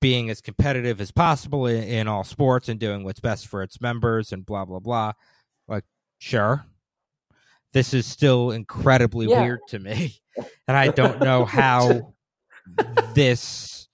[0.00, 3.80] being as competitive as possible in, in all sports and doing what's best for its
[3.80, 5.12] members and blah blah blah.
[5.68, 5.84] Like
[6.18, 6.64] sure
[7.72, 9.42] this is still incredibly Yeah.
[9.42, 10.20] weird to me
[10.68, 12.14] and i don't know how
[13.14, 13.88] this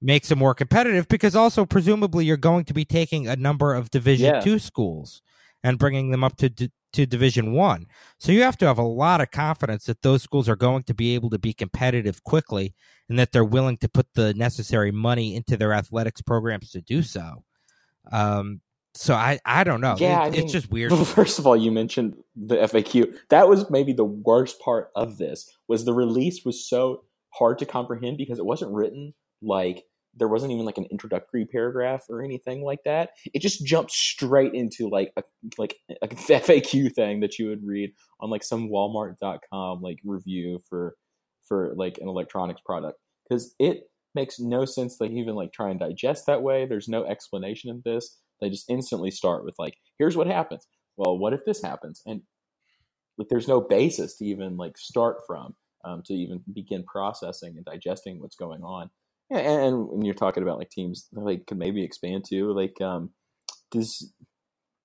[0.00, 3.90] makes it more competitive because also presumably you're going to be taking a number of
[3.90, 4.40] division Yeah.
[4.40, 5.22] 2 schools
[5.62, 7.86] and bringing them up to d- to division 1
[8.18, 10.94] so you have to have a lot of confidence that those schools are going to
[10.94, 12.74] be able to be competitive quickly
[13.08, 17.02] and that they're willing to put the necessary money into their athletics programs to do
[17.02, 17.44] so
[18.10, 18.60] um
[18.94, 21.70] so i i don't know Yeah, It- I it's just weird First of all, you
[21.72, 23.14] mentioned the FAQ.
[23.30, 25.50] That was maybe the worst part of this.
[25.68, 30.52] Was the release was so hard to comprehend because it wasn't written like there wasn't
[30.52, 33.10] even like an introductory paragraph or anything like that.
[33.32, 35.22] It just jumped straight into like a
[35.56, 36.08] like a
[36.46, 40.96] FAQ thing that you would read on like some Walmart.com like review for
[41.48, 45.80] for like an electronics product because it makes no sense to even like try and
[45.80, 46.66] digest that way.
[46.66, 48.18] There's no explanation of this.
[48.42, 50.66] They just instantly start with like, here's what happens.
[50.96, 52.02] Well, what if this happens?
[52.04, 52.22] And
[53.16, 57.64] like, there's no basis to even like start from um, to even begin processing and
[57.64, 58.90] digesting what's going on.
[59.30, 62.80] Yeah, and, and when you're talking about like teams, like could maybe expand to like,
[62.80, 63.10] um,
[63.70, 64.12] does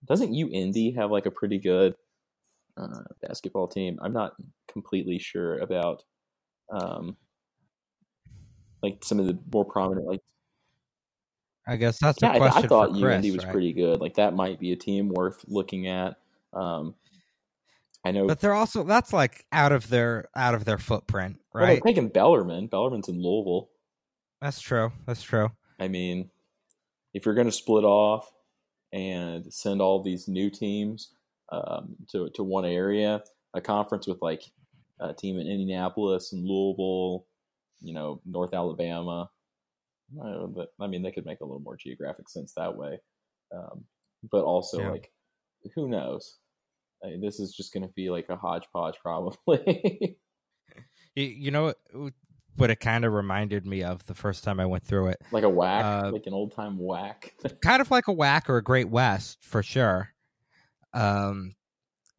[0.06, 1.96] doesn't you UIndy have like a pretty good
[2.78, 3.98] uh, basketball team?
[4.02, 4.34] I'm not
[4.72, 6.04] completely sure about
[6.72, 7.18] um,
[8.84, 10.22] like some of the more prominent like
[11.68, 13.52] i guess that's a yeah, I, question I thought for UND was right?
[13.52, 14.00] pretty good.
[14.00, 16.16] Like that might be a team worth looking at.
[16.54, 16.96] Um,
[18.06, 21.66] I know but they're also that's like out of their out of their footprint well,
[21.66, 22.68] they're right taking Bellarmine.
[22.68, 23.70] Bellarmine's in Louisville.
[24.40, 26.30] that's true that's true I mean,
[27.14, 28.32] if you're going to split off
[28.94, 31.12] and send all these new teams
[31.52, 34.44] um, to to one area, a conference with like
[35.00, 37.26] a team in Indianapolis and Louisville,
[37.82, 39.30] you know, North Alabama.
[40.22, 43.00] I, know, but, I mean, they could make a little more geographic sense that way.
[43.54, 43.86] Um,
[44.32, 44.92] but also, Yeah.
[44.92, 45.12] like,
[45.76, 46.38] who knows?
[47.04, 50.18] I mean, this is just going to be like a hodgepodge, probably.
[51.16, 52.14] you, know what,
[52.56, 55.44] what it kind of reminded me of the first time i went through it like
[55.44, 57.32] a WAC, Uh, like an old time WAC.
[57.62, 60.10] kind of like a WAC or a great west for sure
[60.94, 61.56] um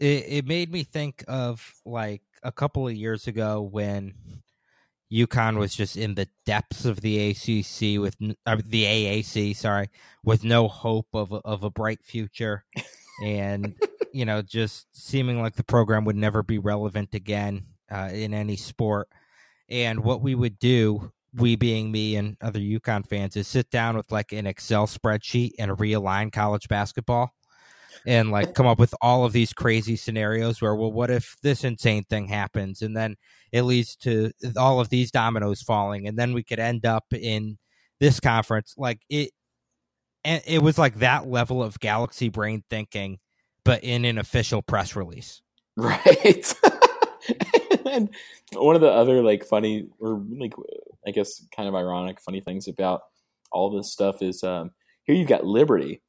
[0.00, 4.14] it, it made me think of like a couple of years ago when
[5.12, 8.16] UConn was just in the depths of the ACC with
[8.46, 9.88] uh, the AAC, sorry,
[10.22, 12.64] with no hope of a, of a bright future,
[13.22, 13.74] and
[14.12, 18.56] you know, just seeming like the program would never be relevant again uh, in any
[18.56, 19.08] sport.
[19.68, 23.96] And what we would do, we being me and other UConn fans, is sit down
[23.96, 27.32] with like an Excel spreadsheet and realign college basketball
[28.06, 31.64] and like come up with all of these crazy scenarios where well what if this
[31.64, 32.82] insane thing happens?
[32.82, 33.16] And then
[33.52, 37.58] it leads to all of these dominoes falling and then we could end up in
[38.00, 38.74] this conference.
[38.76, 39.30] Like it
[40.24, 43.18] and it was like that level of galaxy brain thinking
[43.64, 45.42] but in an official press release.
[45.76, 46.52] Right.
[47.84, 48.10] And
[48.52, 50.54] one of the other like funny or like
[51.06, 53.02] i guess kind of ironic funny things about
[53.50, 54.70] all this stuff is um
[55.04, 56.02] here you've got liberty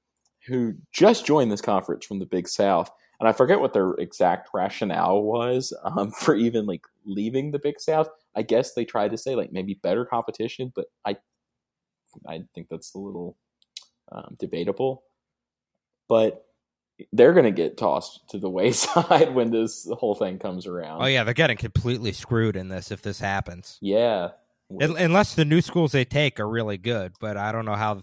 [0.48, 4.50] who just joined this conference from the Big South, and I forget what their exact
[4.54, 8.10] rationale was um, for even like leaving the Big South.
[8.36, 11.18] I guess they tried to say like maybe better competition, but I
[12.28, 13.38] I think that's a little
[14.12, 15.04] um, debatable.
[16.08, 16.46] But
[17.14, 21.02] they're going to get tossed to the wayside when this whole thing comes around.
[21.02, 23.78] Oh yeah, they're getting completely screwed in this if this happens.
[23.82, 24.30] Yeah,
[24.70, 28.02] unless the new schools they take are really good, but I don't know how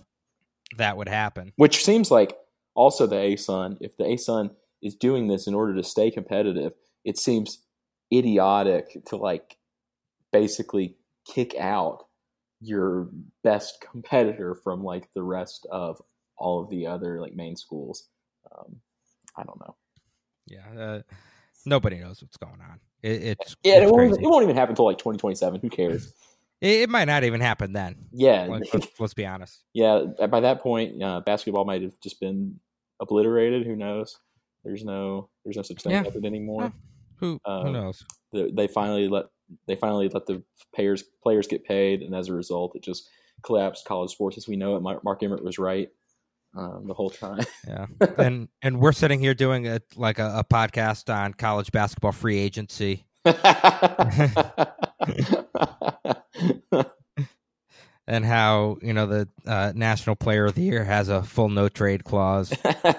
[0.76, 1.52] that would happen.
[1.56, 2.36] Which seems like
[2.74, 4.50] also the ASUN, if the ASUN
[4.82, 6.72] is doing this in order to stay competitive,
[7.04, 7.62] it seems
[8.12, 9.56] idiotic to like
[10.32, 12.04] basically kick out
[12.60, 13.08] your
[13.42, 16.00] best competitor from like the rest of
[16.38, 18.08] all of the other like main schools.
[18.52, 18.76] Um,
[19.36, 19.76] I don't know.
[20.46, 21.02] Yeah, uh,
[21.64, 22.80] nobody knows what's going on.
[23.02, 25.60] It, it's yeah, it's it, won't it won't even happen until like 2027.
[25.60, 26.12] Who cares?
[26.60, 28.06] It, it, might not even happen then.
[28.12, 29.62] Yeah, like, let's, let's, be honest.
[29.74, 32.58] Yeah, by that point, uh, basketball might have just been
[33.00, 33.66] obliterated.
[33.66, 34.18] Who knows?
[34.64, 36.04] There's no there's no such thing yeah.
[36.24, 36.62] anymore.
[36.62, 36.70] Yeah.
[37.18, 38.04] Who um, who knows?
[38.32, 39.26] The, they finally let
[39.66, 40.42] they finally let the
[40.74, 43.08] payers players get paid, and as a result, it just
[43.42, 44.80] collapsed college sports as we know it.
[44.80, 45.88] Mark Emmert was right
[46.56, 47.44] um, the whole time.
[47.66, 47.86] yeah,
[48.18, 52.38] and and we're sitting here doing a like a, a podcast on college basketball free
[52.38, 53.05] agency.
[58.06, 61.68] and how you know the uh, national player of the year has a full no
[61.68, 62.52] trade clause.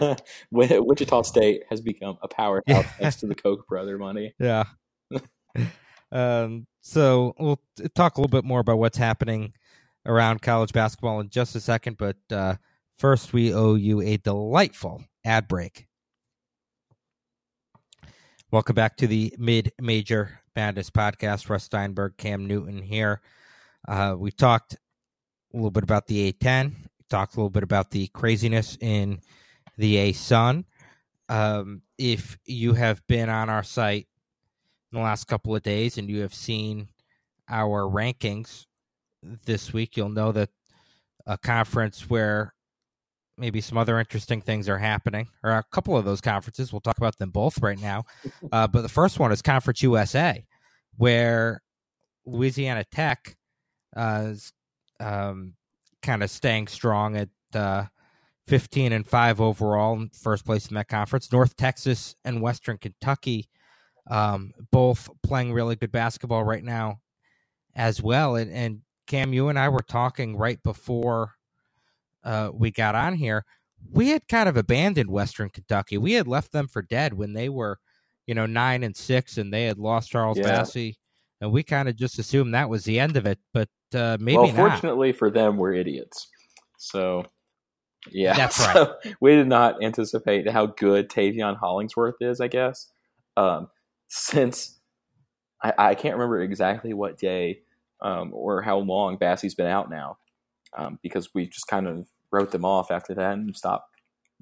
[0.52, 2.82] Wichita State has become a powerhouse yeah.
[2.82, 4.34] thanks to the Koch brother money.
[4.40, 4.66] Yeah.
[6.12, 7.62] um, so we'll
[7.96, 9.54] talk a little bit more about what's happening
[10.06, 12.56] around college basketball in just a second, but uh,
[12.98, 15.87] first we owe you a delightful ad break.
[18.50, 21.50] Welcome back to the Mid Major Madness podcast.
[21.50, 23.20] Russ Steinberg, Cam Newton here.
[23.86, 24.78] Uh, we talked a
[25.58, 26.70] little bit about the A10.
[26.70, 29.20] We talked a little bit about the craziness in
[29.78, 30.64] the ASUN.
[31.28, 34.08] Um, if you have been on our site
[34.94, 36.88] in the last couple of days and you have seen
[37.50, 38.66] our rankings
[39.44, 40.52] this week, you'll know that
[41.26, 42.54] a conference where
[43.38, 46.72] maybe some other interesting things are happening, or a couple of those conferences.
[46.72, 48.04] We'll talk about them both right now.
[48.52, 50.46] Uh, but the first one is Conference USA,
[50.96, 51.62] where
[52.26, 53.36] Louisiana Tech
[53.96, 54.54] uh, is
[55.00, 55.54] um,
[56.02, 57.86] kind of staying strong at uh,
[58.48, 61.32] 15 and 5 overall in first place in that conference.
[61.32, 63.50] North Texas and Western Kentucky
[64.10, 67.00] um, both playing really good basketball right now
[67.76, 68.36] as well.
[68.36, 71.34] And, and Cam, you and I were talking right before
[72.28, 73.46] uh, we got on here.
[73.92, 75.98] We had kind of abandoned Western Kentucky.
[75.98, 77.80] We had left them for dead when they were,
[78.26, 80.62] you know, nine and six, and they had lost Charles yeah.
[80.62, 80.96] Bassey
[81.42, 83.40] and we kind of just assumed that was the end of it.
[83.54, 84.56] But uh, maybe well, not.
[84.56, 86.28] fortunately for them, we're idiots.
[86.78, 87.26] So
[88.12, 88.74] yeah, that's right.
[88.74, 92.42] So we did not anticipate how good Taveion Hollingsworth is.
[92.42, 92.88] I guess
[93.36, 93.70] um,
[94.08, 94.80] since
[95.64, 97.62] I, I, can't remember exactly what day
[98.02, 100.18] um, or how long Bassey's been out now,
[100.76, 103.96] um, because we just kind of wrote them off after that and stopped.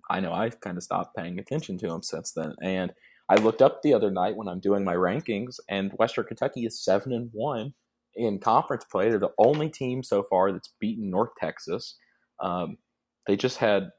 [0.10, 2.93] I know I kind of stopped paying attention to them since then, and
[3.28, 6.84] I looked up the other night when I'm doing my rankings, and Western Kentucky is
[6.84, 7.74] seven and one
[8.15, 9.10] in conference play.
[9.10, 11.95] They're the only team so far that's beaten North Texas.
[12.39, 12.78] Um,
[13.26, 13.89] they just had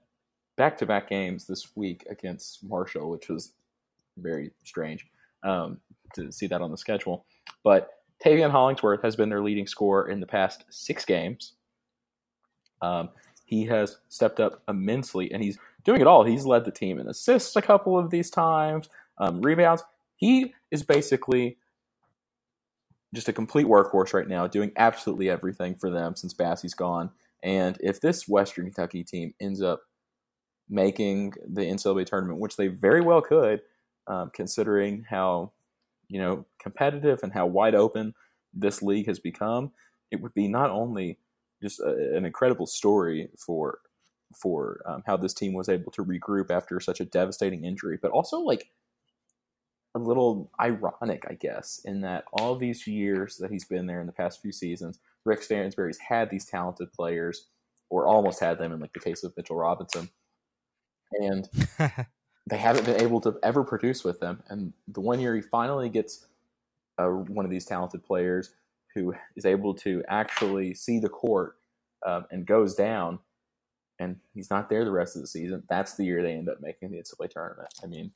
[0.56, 3.52] back-to-back games this week against Marshall, which was
[4.16, 5.04] very strange
[5.42, 5.78] um,
[6.14, 7.26] to see that on the schedule.
[7.64, 7.90] But
[8.24, 11.54] Taveion Hollingsworth has been their leading scorer in the past six games.
[12.80, 13.10] Um,
[13.46, 16.24] he has stepped up immensely, and he's doing it all.
[16.24, 18.88] He's led the team in assists a couple of these times
[19.18, 19.84] um, rebounds.
[20.16, 21.56] He is basically
[23.14, 27.10] just a complete workhorse right now, doing absolutely everything for them since Bassey's gone.
[27.42, 29.82] And if this Western Kentucky team ends up
[30.68, 33.62] making the NCAA tournament, which they very well could,
[34.08, 35.52] um, considering how
[36.08, 38.12] you know competitive and how wide open
[38.52, 39.70] this league has become,
[40.10, 41.18] it would be not only
[41.62, 43.78] just a, an incredible story for
[44.34, 48.10] for um, how this team was able to regroup after such a devastating injury, but
[48.10, 48.70] also like
[49.94, 54.06] a little ironic, I guess, in that all these years that he's been there in
[54.06, 57.46] the past few seasons, Rick Stansbury's had these talented players,
[57.88, 60.10] or almost had them in like the case of Mitchell Robinson,
[61.12, 61.48] and
[62.46, 64.42] they haven't been able to ever produce with them.
[64.48, 66.26] And the one year he finally gets
[66.98, 68.52] uh, one of these talented players
[68.96, 71.56] who is able to actually see the court
[72.06, 73.18] um, and goes down,
[74.00, 75.62] and he's not there the rest of the season.
[75.68, 77.68] That's the year they end up making the NCAA tournament.
[77.84, 78.10] I mean,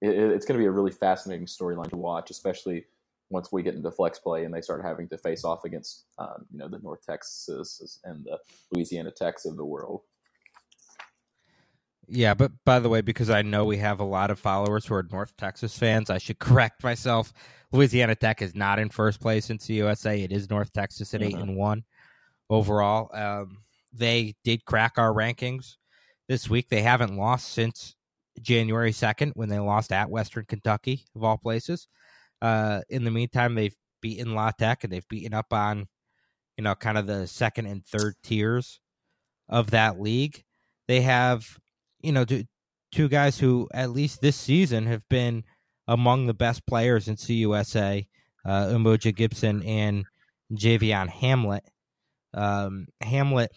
[0.00, 2.86] it, it's going to be a really fascinating storyline to watch, especially
[3.30, 6.46] once we get into flex play and they start having to face off against um,
[6.50, 8.38] you know the North Texas and the
[8.72, 10.00] Louisiana Techs of the world.
[12.10, 14.94] Yeah, but by the way, because I know we have a lot of followers who
[14.94, 17.32] are North Texas fans, I should correct myself.
[17.70, 20.24] Louisiana Tech is not in first place in CUSA.
[20.24, 21.36] It is North Texas at mm-hmm.
[21.36, 21.84] eight and one
[22.48, 23.10] overall.
[23.14, 23.58] Um,
[23.92, 25.76] they did crack our rankings
[26.28, 26.68] this week.
[26.70, 27.94] They haven't lost since
[28.40, 31.88] January second when they lost at Western Kentucky of all places.
[32.40, 35.88] Uh, in the meantime, they've beaten La Tech and they've beaten up on
[36.56, 38.80] you know kind of the second and third tiers
[39.48, 40.42] of that league.
[40.86, 41.58] They have
[42.00, 42.24] you know
[42.92, 45.44] two, guys who at least this season have been
[45.86, 48.06] among the best players in CUSA,
[48.44, 50.04] uh, Umoja Gibson and
[50.52, 51.64] Javion Hamlet.
[52.34, 53.52] Um, Hamlet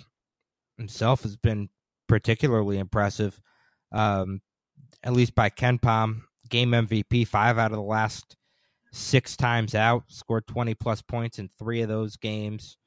[0.78, 1.70] himself has been
[2.08, 3.40] particularly impressive,
[3.92, 4.42] um,
[5.04, 6.22] at least by KenPom.
[6.50, 8.36] Game MVP five out of the last
[8.92, 12.78] six times out, scored 20 plus points in three of those games.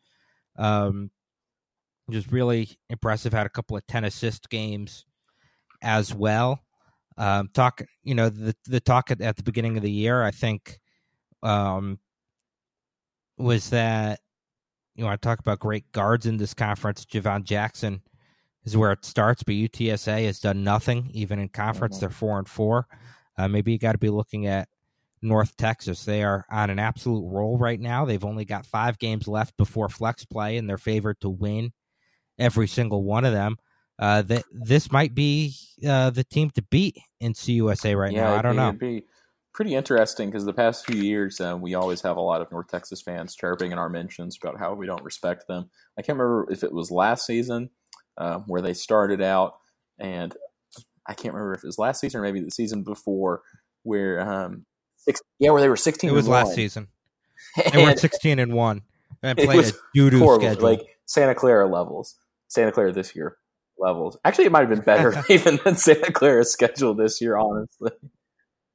[0.57, 1.11] Um,
[2.11, 3.33] just really impressive.
[3.33, 5.07] Had a couple of 10 assist games
[5.85, 6.61] as well.
[7.16, 10.32] Um, talk, you know, the the talk at, at the beginning of the year, I
[10.32, 10.80] think,
[11.45, 12.01] um,
[13.39, 14.18] was that
[14.97, 17.05] you want to talk about great guards in this conference.
[17.05, 18.01] Jhivvan Jackson
[18.64, 21.97] is where it starts, but UTSA has done nothing even in conference.
[21.97, 22.01] Mm-hmm.
[22.01, 22.89] They're four and four.
[23.37, 24.68] Uh, maybe you got to be looking at
[25.22, 26.05] North Texas.
[26.05, 28.05] They are on an absolute roll right now.
[28.05, 31.72] They've only got five games left before flex play, and they're favored to win
[32.39, 33.57] every single one of them
[33.99, 35.55] uh, that this might be
[35.86, 38.36] uh, the team to beat in CUSA right yeah, now.
[38.36, 38.68] I don't know.
[38.68, 39.05] It'd be
[39.53, 42.68] pretty interesting because the past few years uh, we always have a lot of North
[42.68, 45.70] Texas fans chirping in our mentions about how we don't respect them.
[45.99, 47.70] I can't remember if it was last season
[48.18, 49.55] uh, where they started out,
[49.99, 50.34] and
[51.07, 53.42] I can't remember if it was last season or maybe the season before
[53.84, 54.66] where um,
[54.97, 56.11] six, yeah, where they were sixteen.
[56.11, 56.55] It was last one.
[56.57, 56.88] season.
[57.72, 58.82] They were sixteen and one
[59.22, 62.16] and played a doo schedule, like Santa Clara levels.
[62.49, 63.36] Santa Clara this year
[63.79, 64.16] levels.
[64.25, 67.37] Actually, it might have been better even than Santa Clara's schedule this year.
[67.37, 67.91] Honestly,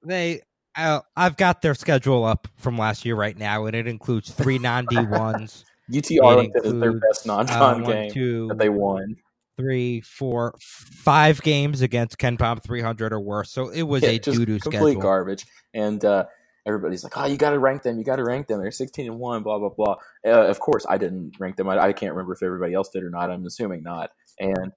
[0.04, 0.42] they.
[0.78, 4.60] Uh, I've got their schedule up from last year right now, and it includes three
[4.60, 5.66] non D ones.
[5.96, 9.16] UT Arlington is their best non-con uh, game two, that they won.
[9.58, 13.52] Three, four, five games against KenPom 300 or worse.
[13.52, 15.02] So it was yeah, a doo doo complete schedule.
[15.02, 15.46] garbage.
[15.74, 16.26] And uh,
[16.66, 17.98] everybody's like, "Oh, you got to rank them.
[17.98, 18.62] You got to rank them.
[18.62, 19.44] They're 16 and one.
[19.44, 19.96] Blah blah blah."
[20.26, 21.68] Uh, of course, I didn't rank them.
[21.68, 23.32] I, I, can't remember if everybody else did or not.
[23.32, 24.12] I'm assuming not.
[24.40, 24.72] And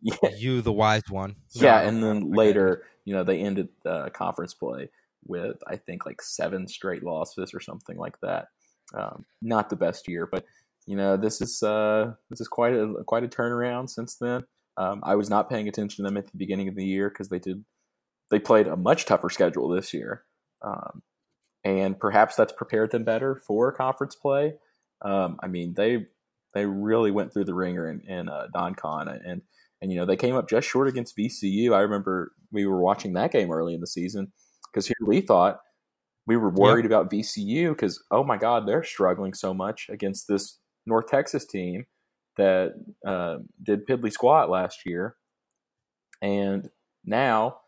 [0.00, 0.30] yeah.
[0.36, 1.36] you the wise one.
[1.52, 4.90] Yeah, and then later, you know, they ended the conference play
[5.26, 8.48] with I think like seven straight losses or something like that.
[8.94, 10.44] Um, not the best year, but
[10.86, 14.44] you know, this is uh, this is quite a quite a turnaround since then.
[14.76, 17.28] Um, I was not paying attention to them at the beginning of the year because
[17.28, 17.64] they did
[18.30, 20.24] they played a much tougher schedule this year,
[20.62, 21.02] um,
[21.64, 24.54] and perhaps that's prepared them better for conference play.
[25.02, 26.06] Um, I mean, they
[26.54, 29.42] they really went through the ringer in, in uh, and
[29.80, 31.72] and, you know, they came up just short against VCU.
[31.72, 34.32] I remember we were watching that game early in the season
[34.72, 35.60] because here we thought
[36.26, 36.88] we were worried yeah.
[36.88, 41.86] about VCU because, oh my God, they're struggling so much against this North Texas team
[42.36, 42.74] that
[43.06, 45.16] uh, did piddly squat last year.
[46.20, 46.68] And
[47.04, 47.58] now,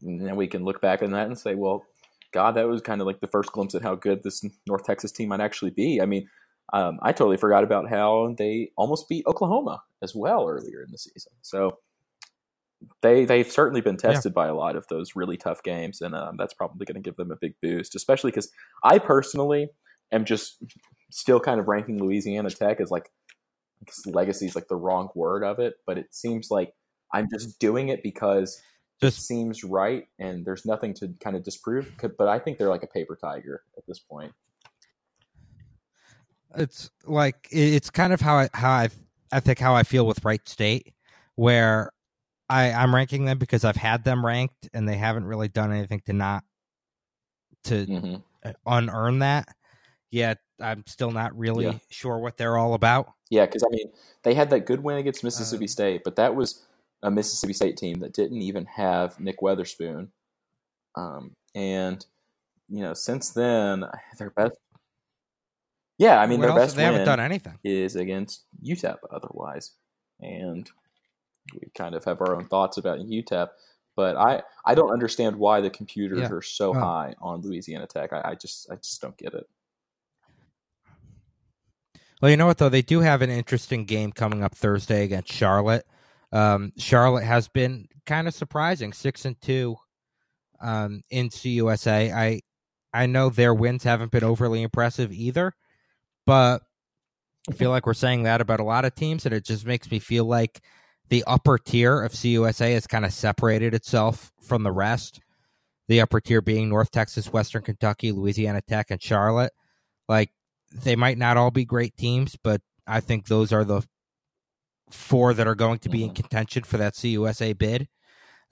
[0.00, 1.84] now we can look back on that and say, well,
[2.32, 5.12] God, that was kind of like the first glimpse at how good this North Texas
[5.12, 6.00] team might actually be.
[6.00, 6.28] I mean,
[6.72, 10.98] um, I totally forgot about how they almost beat Oklahoma as well earlier in the
[10.98, 11.32] season.
[11.42, 11.78] So
[13.02, 14.42] they they've certainly been tested yeah.
[14.42, 17.16] by a lot of those really tough games, and um, that's probably going to give
[17.16, 17.94] them a big boost.
[17.94, 18.50] Especially because
[18.82, 19.68] I personally
[20.12, 20.62] am just
[21.10, 23.10] still kind of ranking Louisiana Tech as like
[24.06, 26.74] legacy is like the wrong word of it, but it seems like
[27.12, 28.60] I'm just doing it because
[29.00, 31.92] just, it seems right, and there's nothing to kind of disprove.
[32.18, 34.32] But I think they're like a paper tiger at this point
[36.56, 38.88] it's like it's kind of how I how I
[39.32, 40.92] I think how I feel with Wright State,
[41.36, 41.92] where
[42.48, 46.02] I I'm ranking them because I've had them ranked and they haven't really done anything
[46.06, 46.44] to not
[47.64, 48.50] to mm-hmm.
[48.66, 49.48] unearn that.
[50.10, 51.78] yet I'm still not really Yeah.
[51.88, 53.12] sure what they're all about.
[53.30, 53.90] Yeah, because I mean,
[54.24, 56.66] they had that good win against Mississippi Um, State, but that was
[57.02, 60.08] a Mississippi State team that didn't even have Nick Weatherspoon.
[60.96, 62.04] Um, and
[62.68, 63.84] you know, since then,
[64.18, 64.56] their best.
[66.00, 67.58] Yeah, I mean, What their best they haven't win done anything.
[67.62, 68.96] is against UTEP.
[69.12, 69.72] Otherwise,
[70.18, 70.68] and
[71.52, 73.48] we kind of have our own thoughts about UTEP.
[73.96, 76.30] But I, I don't understand why the computers Yeah.
[76.30, 76.80] are so Oh.
[76.80, 78.14] high on Louisiana Tech.
[78.14, 79.46] I, I just, I just don't get it.
[82.22, 85.32] Well, you know what though, they do have an interesting game coming up Thursday against
[85.32, 85.86] Charlotte.
[86.32, 89.76] Um, Charlotte has been kind of surprising, six and two
[90.62, 92.12] um, in CUSA.
[92.14, 92.40] I
[92.94, 95.54] I know their wins haven't been overly impressive either,
[96.26, 96.62] but
[97.48, 99.90] I feel like we're saying that about a lot of teams, and it just makes
[99.90, 100.60] me feel like
[101.08, 105.20] the upper tier of CUSA has kind of separated itself from the rest.
[105.88, 109.52] The upper tier being North Texas, Western Kentucky, Louisiana Tech, and Charlotte.
[110.08, 110.30] Like
[110.72, 113.82] they might not all be great teams, but I think those are the
[114.90, 116.16] four that are going to be in Mhm.
[116.16, 117.88] contention for that CUSA bid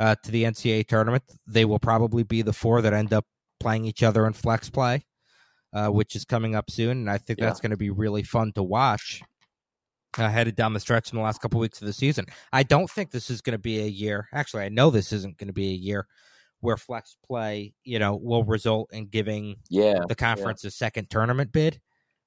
[0.00, 1.24] uh, to the NCAA tournament.
[1.46, 3.26] They will probably be the four that end up
[3.60, 5.04] playing each other in flex play,
[5.72, 7.46] uh, which is coming up soon, and I think Yeah.
[7.46, 9.22] that's going to be really fun to watch.
[10.16, 12.90] Uh, headed down the stretch in the last couple weeks of the season, I don't
[12.90, 14.26] think this is going to be a year.
[14.32, 16.06] Actually, I know this isn't going to be a year
[16.60, 21.52] where flex play, you know, will result in giving Yeah, the conference a second tournament
[21.52, 21.78] bid.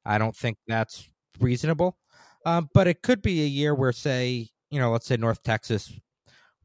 [0.06, 1.98] I don't think that's reasonable.
[2.46, 5.92] Um, but it could be a year where, say, you know, let's say North Texas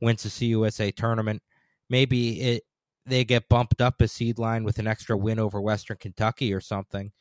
[0.02, 1.42] wins the CUSA tournament.
[1.88, 2.62] Maybe it
[3.06, 6.60] they get bumped up a seed line with an extra win over Western Kentucky or
[6.60, 7.12] something,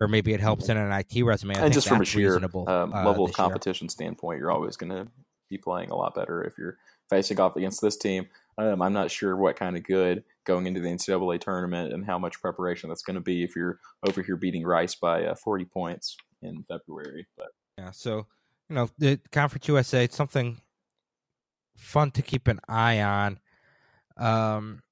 [0.00, 1.56] or maybe it helps in an IT resume.
[1.56, 3.44] I and just from a sheer reasonable um, uh, level of this year.
[3.44, 5.08] competition standpoint, you're always going to
[5.50, 6.78] be playing a lot better if you're
[7.10, 8.26] facing off against this team.
[8.56, 12.18] Um, I'm not sure what kind of good going into the NCAA tournament and how
[12.18, 15.64] much preparation that's going to be if you're over here beating Rice by uh, 40
[15.66, 17.26] points in February.
[17.36, 18.26] But Yeah, so
[18.68, 20.60] you know, the Conference USA, it's something
[21.76, 23.38] fun to keep an eye on.
[24.16, 24.82] Um,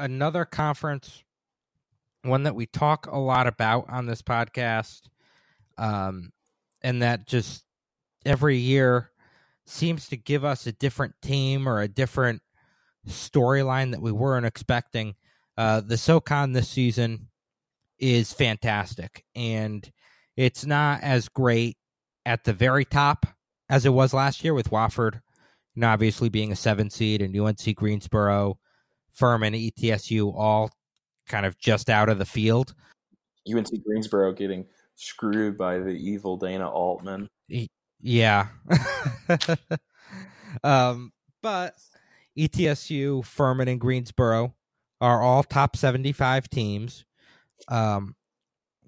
[0.00, 1.22] another conference,
[2.22, 5.02] one that we talk a lot about on this podcast,
[5.78, 6.30] um,
[6.82, 7.64] and that just
[8.24, 9.10] every year
[9.66, 12.42] seems to give us a different team or a different
[13.08, 15.14] storyline that we weren't expecting.
[15.56, 17.28] Uh, the SoCon this season
[17.98, 19.90] is fantastic, and
[20.36, 21.76] it's not as great
[22.26, 23.26] at the very top
[23.68, 25.20] as it was last year with Wofford,
[25.80, 28.58] know, obviously being a seven seed and UNC Greensboro,
[29.12, 30.70] Furman, ETSU all
[31.26, 32.74] kind of just out of the field.
[33.50, 37.28] UNC Greensboro getting screwed by the evil Dana Altman.
[38.00, 38.48] Yeah.
[40.64, 41.74] um, but
[42.38, 44.54] ETSU, Furman, and Greensboro
[45.00, 47.04] are all top 75 teams.
[47.68, 48.14] Um,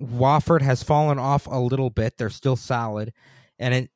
[0.00, 2.16] Wofford has fallen off a little bit.
[2.16, 3.12] They're still solid.
[3.58, 3.90] And it,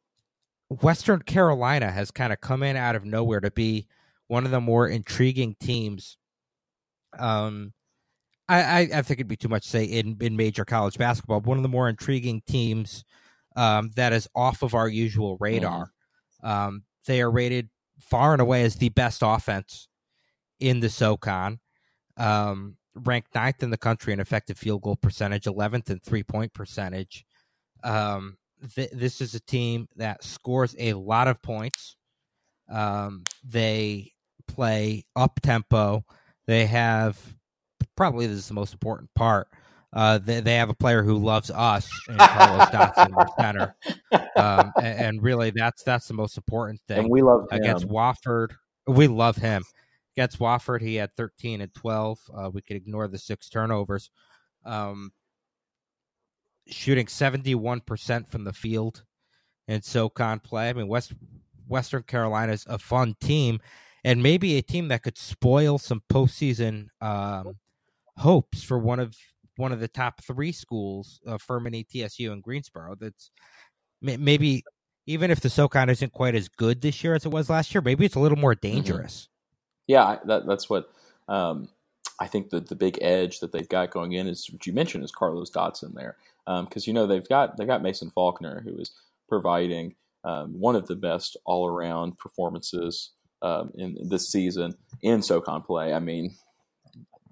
[0.68, 3.86] Western Carolina has kind of come in out of nowhere to be
[4.28, 6.18] one of the more intriguing teams.
[7.18, 7.72] Um,
[8.48, 11.40] I, I, I think it'd be too much to say in, in major college basketball,
[11.40, 13.04] but one of the more intriguing teams
[13.56, 15.90] um, that is off of our usual radar.
[16.42, 17.70] Um, they are rated
[18.00, 19.88] far and away as the best offense
[20.60, 21.58] in the SoCon.
[22.16, 26.52] Um, ranked ninth in the country in effective field goal percentage, 11th in three point
[26.52, 27.24] percentage.
[27.84, 28.38] Um,
[28.74, 31.96] th- this is a team that scores a lot of points.
[32.70, 34.12] Um, they
[34.48, 36.04] play up tempo.
[36.46, 37.18] They have
[37.96, 39.48] probably this is the most important part.
[39.92, 43.74] Uh, they, they have a player who loves us, and Carlos Dotson, center,
[44.36, 47.60] um, and, and really that's that's the most important thing and we love him.
[47.60, 48.50] against Wofford.
[48.86, 49.62] We love him.
[50.16, 52.18] Against Wofford, he had 13 and 12.
[52.34, 54.10] Uh, we could ignore the six turnovers.
[54.64, 55.12] Um,
[56.68, 59.04] shooting 71% from the field
[59.68, 60.68] in SoCon play.
[60.68, 61.12] I mean, West
[61.68, 63.60] Western Carolina is a fun team
[64.06, 67.56] and maybe a team that could spoil some postseason um,
[68.16, 69.16] hopes for one of
[69.56, 72.94] one of the top three schools, uh, Furman, ETSU, and Greensboro.
[72.94, 73.32] That's
[74.00, 74.62] maybe
[75.06, 77.82] even if the SoCon isn't quite as good this year as it was last year,
[77.82, 79.28] maybe it's a little more dangerous.
[79.88, 80.88] Yeah, that, that's what
[81.26, 81.68] um,
[82.20, 85.02] I think the the big edge that they've got going in is what you mentioned
[85.02, 88.92] is Carlos Dotson there because you know they've got they've got Mason Faulkner who is
[89.28, 93.10] providing um, one of the best all around performances
[93.46, 95.92] um, in this season in SoCon play.
[95.92, 96.34] I mean,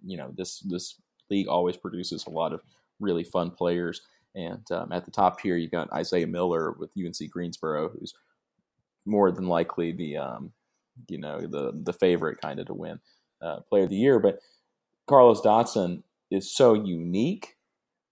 [0.04, 1.00] you know this this
[1.30, 2.60] league always produces a lot of
[3.00, 4.02] really fun players.
[4.36, 8.14] And um, at the top here, you got Isaiah Miller with UNC Greensboro, who's
[9.06, 10.52] more than likely the um,
[11.08, 13.00] you know the the favorite kind of to win
[13.42, 14.18] uh, player of the year.
[14.18, 14.40] But
[15.06, 17.56] Carlos Dotson is so unique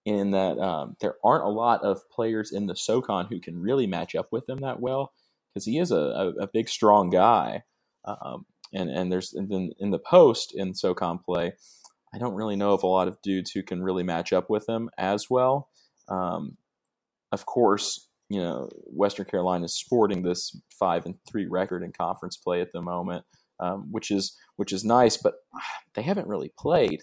[0.05, 3.87] in that um, there aren't a lot of players in the SoCon who can really
[3.87, 5.13] match up with him that well
[5.53, 7.63] because he is a, a, a, big, strong guy.
[8.05, 11.53] Um, and and there's and then in the post in SoCon play,
[12.15, 14.69] I don't really know of a lot of dudes who can really match up with
[14.69, 15.69] him as well.
[16.09, 16.57] Um,
[17.31, 22.37] of course, you know Western Carolina is sporting this five and three record in conference
[22.37, 23.25] play at the moment,
[23.61, 25.35] um, which is which is nice, but
[25.95, 27.03] they haven't really played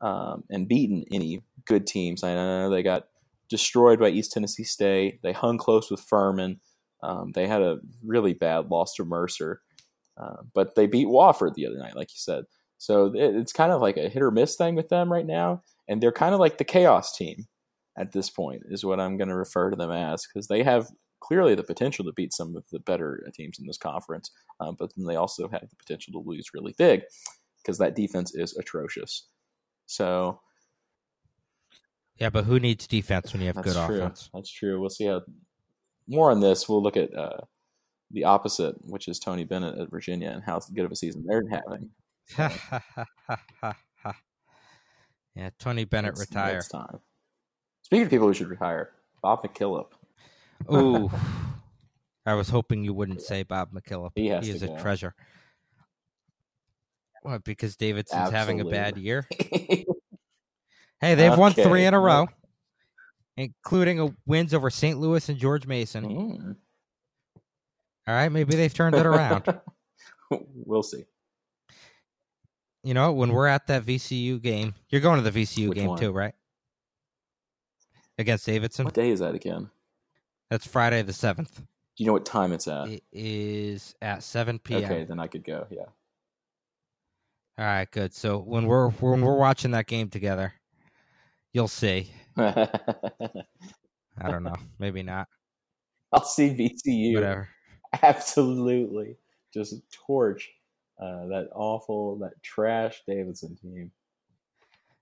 [0.00, 2.24] um, and beaten any good teams.
[2.24, 3.04] I know they got
[3.48, 5.20] destroyed by East Tennessee State.
[5.22, 6.60] They hung close with Furman.
[7.02, 9.60] Um, they had a really bad loss to Mercer,
[10.16, 12.44] uh, but they beat Wofford the other night, like you said.
[12.78, 15.62] So it, it's kind of like a hit or miss thing with them right now,
[15.88, 17.46] and they're kind of like the chaos team
[17.96, 20.88] at this point, is what I'm going to refer to them as, because they have
[21.20, 24.90] clearly the potential to beat some of the better teams in this conference, um, but
[24.96, 27.02] then they also have the potential to lose really big
[27.58, 29.28] because that defense is atrocious.
[29.86, 30.40] So,
[32.18, 33.96] yeah, but who needs defense when you have good true.
[33.96, 34.30] offense?
[34.32, 34.80] That's true.
[34.80, 35.22] We'll see how.
[36.08, 36.68] More on this.
[36.68, 37.42] We'll look at uh,
[38.12, 41.42] the opposite, which is Tony Bennett at Virginia and how good of a season they're
[41.50, 41.90] having.
[45.34, 46.58] yeah, Tony Bennett it's, retire.
[46.58, 47.00] It's time.
[47.82, 48.90] Speaking of people who should retire,
[49.22, 49.88] Bob McKillop.
[50.72, 51.10] Ooh.
[52.26, 54.12] I was hoping you wouldn't say Bob McKillop.
[54.14, 54.74] He, has he is go.
[54.74, 55.14] a treasure.
[57.22, 58.38] What, because Davidson's Absolutely.
[58.38, 59.26] having a bad year?
[59.50, 59.84] hey,
[61.00, 61.40] they've okay.
[61.40, 62.28] won three in a row,
[63.36, 64.98] including a wins over St.
[64.98, 66.04] Louis and George Mason.
[66.04, 66.56] Mm.
[68.12, 69.42] All right, maybe they've turned it around.
[70.66, 71.06] we'll see.
[72.84, 75.88] You know, when we're at that VCU game, you're going to the VCU Which game
[75.88, 75.98] one?
[75.98, 76.34] too, right?
[78.18, 78.84] Against Davidson.
[78.84, 79.70] What day is that again?
[80.50, 81.56] That's Friday the seventh.
[81.56, 81.64] Do
[81.96, 82.88] you know what time it's at?
[82.88, 84.84] It is at seven p.m.
[84.84, 85.66] Okay, then I could go.
[85.70, 85.86] Yeah.
[87.56, 88.12] All right, good.
[88.12, 90.52] So when we're when we're watching that game together,
[91.54, 92.10] you'll see.
[92.36, 92.66] I
[94.20, 94.56] don't know.
[94.78, 95.28] Maybe not.
[96.12, 97.14] I'll see VCU.
[97.14, 97.48] Whatever.
[98.02, 99.16] Absolutely,
[99.52, 100.50] just torch
[100.98, 103.90] uh, that awful, that trash Davidson team.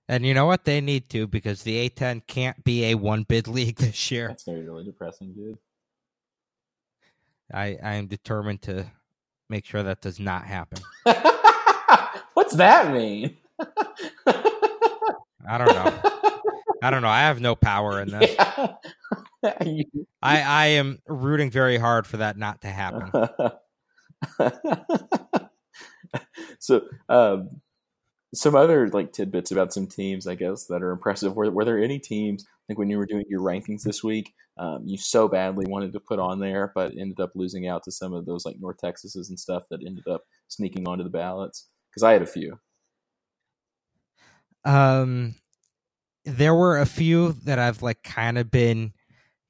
[0.07, 0.65] And you know what?
[0.65, 4.27] They need to because the A10 can't be a one bid league this year.
[4.27, 5.57] That's very really depressing, dude.
[7.53, 8.85] I I am determined to
[9.49, 10.79] make sure that does not happen.
[12.33, 13.37] What's that mean?
[15.47, 16.10] I don't know.
[16.81, 17.09] I don't know.
[17.09, 18.35] I have no power in this.
[18.35, 18.73] Yeah.
[20.21, 23.11] I I am rooting very hard for that not to happen.
[26.59, 27.61] so, um,
[28.33, 31.35] some other like tidbits about some teams, I guess, that are impressive.
[31.35, 32.45] Were, were there any teams?
[32.47, 35.93] I think when you were doing your rankings this week, um, you so badly wanted
[35.93, 38.77] to put on there, but ended up losing out to some of those like North
[38.83, 41.67] Texases and stuff that ended up sneaking onto the ballots.
[41.89, 42.59] Because I had a few.
[44.63, 45.35] Um,
[46.25, 48.93] there were a few that I've like kind of been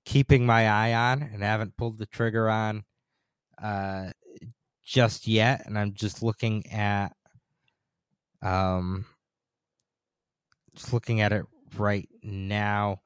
[0.06, 2.84] keeping my eye on and haven't pulled the trigger on
[3.62, 4.10] uh
[4.84, 7.10] just yet and I'm just looking at
[8.42, 9.06] um
[10.74, 11.46] just looking at it
[11.78, 13.02] right now.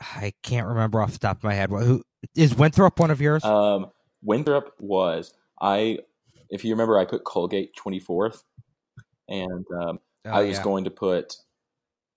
[0.00, 1.70] I can't remember off the top of my head.
[1.70, 2.02] Who
[2.34, 3.44] is Winthrop one of yours?
[3.44, 3.90] Um
[4.22, 5.32] Winthrop was.
[5.60, 5.98] I
[6.50, 8.42] if you remember I put Colgate 24th
[9.28, 10.64] and um oh, I was yeah.
[10.64, 11.36] going to put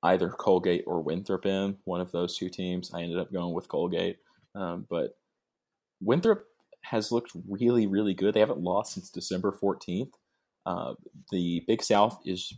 [0.03, 2.91] either Colgate or Winthrop in one of those two teams.
[2.93, 4.17] I ended up going with Colgate,
[4.55, 5.17] um, but
[6.01, 6.45] Winthrop
[6.81, 8.33] has looked really, really good.
[8.33, 10.11] They haven't lost since December 14th.
[10.65, 10.93] Uh,
[11.31, 12.53] the Big South is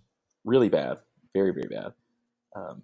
[0.46, 0.98] really bad,
[1.34, 1.94] very, very bad.
[2.56, 2.84] Um,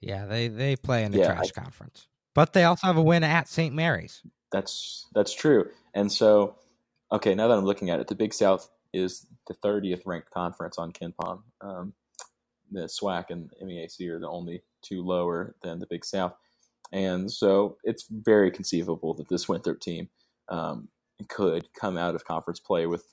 [0.00, 3.02] yeah, they they play in the yeah, trash I, conference, but they also have a
[3.02, 3.74] win at St.
[3.74, 4.22] Mary's.
[4.52, 5.66] That's that's true.
[5.94, 6.56] And so,
[7.12, 10.78] okay, now that I'm looking at it, the Big South is the 30th ranked conference
[10.78, 11.42] on KenPom.
[11.60, 11.92] Um,
[12.70, 16.34] the SWAC and MEAC are the only two lower than the Big South.
[16.92, 20.08] And so it's very conceivable that this Winthrop team
[20.48, 20.88] um,
[21.28, 23.04] could come out of conference play with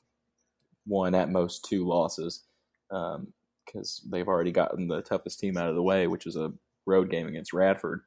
[0.85, 2.43] one at most two losses
[2.89, 6.53] because um, they've already gotten the toughest team out of the way, which is a
[6.85, 8.01] road game against Radford.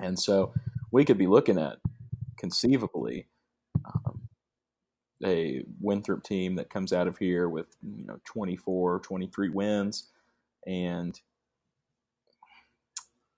[0.00, 0.54] And so
[0.90, 1.78] we could be looking at
[2.38, 3.28] conceivably
[3.84, 4.22] um,
[5.24, 10.08] a Winthrop team that comes out of here with you know 24, 23 wins
[10.66, 11.18] and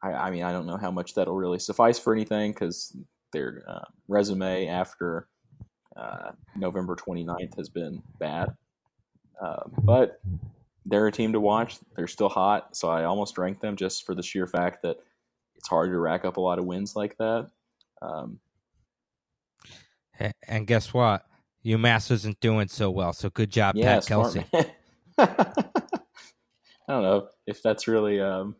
[0.03, 2.97] I, I, mean, I don't know how much that'll really suffice for anything because
[3.33, 5.29] their uh, resume after
[5.97, 8.55] uh, November 29th has been bad.
[9.41, 10.20] Uh, but
[10.87, 11.79] they're a team to watch.
[11.97, 14.99] They're still hot, so I almost rank them just for the sheer fact that
[15.55, 17.51] it's hard to rack up a lot of wins like that.
[18.03, 18.39] Um,
[20.47, 21.25] and guess what?
[21.64, 23.12] UMass isn't doing so well.
[23.12, 24.45] So good job, yeah, Pat Kelsey.
[26.89, 28.57] I don't know if that's really um,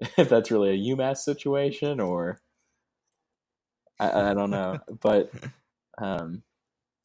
[0.16, 2.40] if that's really a UMass situation or
[4.00, 5.30] I, I don't know, but
[5.98, 6.42] um,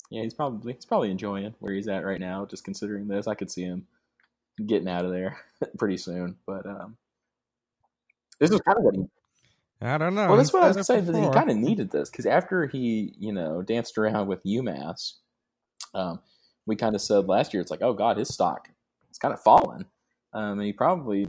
[0.10, 2.46] yeah, he's probably he's probably enjoying where he's at right now.
[2.46, 3.86] Just considering this, I could see him
[4.66, 5.38] getting out of there
[5.78, 6.38] pretty soon.
[6.46, 6.98] But um,
[8.40, 9.06] this is kind of what he.
[9.80, 10.28] I don't know.
[10.28, 11.06] Well, that's He's what I was saying.
[11.06, 15.14] That he kind of needed this because after he, you know, danced around with UMass,
[15.94, 16.20] um,
[16.66, 18.70] we kind of said last year, it's like, oh god, his stock
[19.10, 19.86] it's kind of fallen.
[20.34, 21.28] Um, and he probably you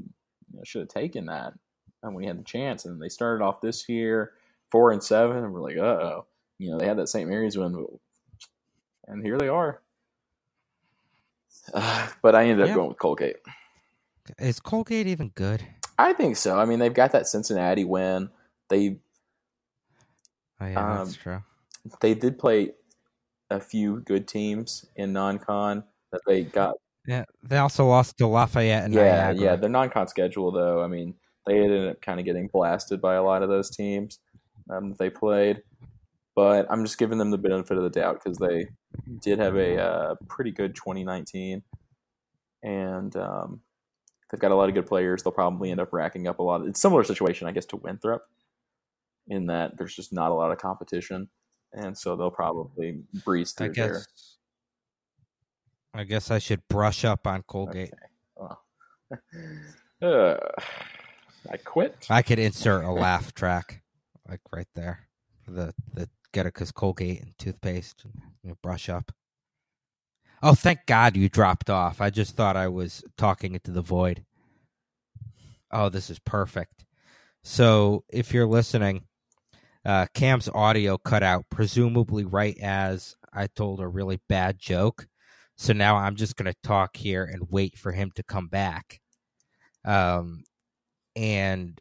[0.53, 1.55] know, should have taken that
[2.01, 2.85] when he had the chance.
[2.85, 4.33] And they started off this year
[4.71, 6.27] four and seven, and we're like, uh oh,
[6.59, 7.29] you know, they had that St.
[7.29, 7.87] Mary's win,
[9.07, 9.81] and here they are.
[11.73, 12.75] Uh, but I ended up Yeah.
[12.75, 13.37] going with Colgate.
[14.39, 15.63] Is Colgate even good?
[15.99, 16.59] I think so.
[16.59, 18.31] I mean, they've got that Cincinnati win.
[18.69, 18.99] They
[20.61, 21.43] Oh yeah, Um, that's true.
[22.01, 22.73] they did play
[23.51, 26.75] a few good teams in non-con that they got.
[27.09, 29.43] Yeah, they also lost to Lafayette and yeah, Niagara.
[29.43, 29.57] yeah.
[29.57, 31.15] Their non-con schedule, though, I mean,
[31.47, 34.19] they ended up kind of getting blasted by a lot of those teams
[34.69, 35.63] um, that they played.
[36.37, 38.69] But I'm just giving them the benefit of the doubt because they
[39.23, 41.63] did have a uh, pretty good 2019,
[42.63, 43.63] and um,
[44.31, 45.23] they've got a lot of good players.
[45.23, 46.61] They'll probably end up racking up a lot.
[46.61, 48.23] Of, it's a similar situation, I guess, to Winthrop,
[49.29, 51.31] in that there's just not a lot of competition,
[51.73, 54.03] and so they'll probably breeze I through there.
[55.99, 57.93] I guess I should brush up on Colgate.
[58.37, 58.63] Well,
[60.01, 60.37] uh,
[61.51, 62.07] I quit.
[62.09, 63.83] I could insert a laugh track,
[64.29, 65.09] like right there,
[65.43, 68.05] for the the get it because Colgate and toothpaste,
[68.45, 69.11] know, brush up.
[70.41, 72.01] Oh, thank God you dropped off.
[72.01, 74.25] I just thought I was talking into the void.
[75.73, 76.85] Oh, this is perfect.
[77.43, 79.03] So, if you're listening,
[79.85, 85.09] uh, Cam's audio cut out, presumably right as I told a really bad joke.
[85.59, 89.01] So now I'm just going to talk here and wait for him to come back.
[89.85, 90.45] Um,
[91.17, 91.79] and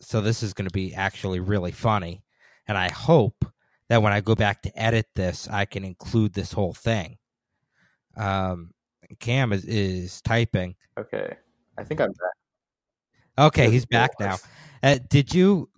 [0.00, 2.22] so this is going to be actually really funny.
[2.68, 3.44] And I hope
[3.88, 7.18] that when I go back to edit this, I can include this whole thing.
[8.16, 8.70] Um,
[9.18, 10.76] Cam is, is typing.
[10.96, 11.34] Okay,
[11.76, 13.46] I think I'm back.
[13.46, 14.36] Okay, he's back now.
[14.82, 15.68] Uh, did you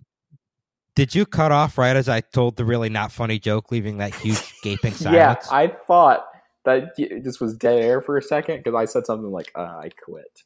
[0.95, 4.13] did you cut off right as I told the really not funny joke, leaving that
[4.13, 5.47] huge gaping Yeah, silence?
[5.51, 6.25] I thought
[6.65, 9.89] that this was dead air for a second because I said something like uh, "I
[10.03, 10.43] quit,"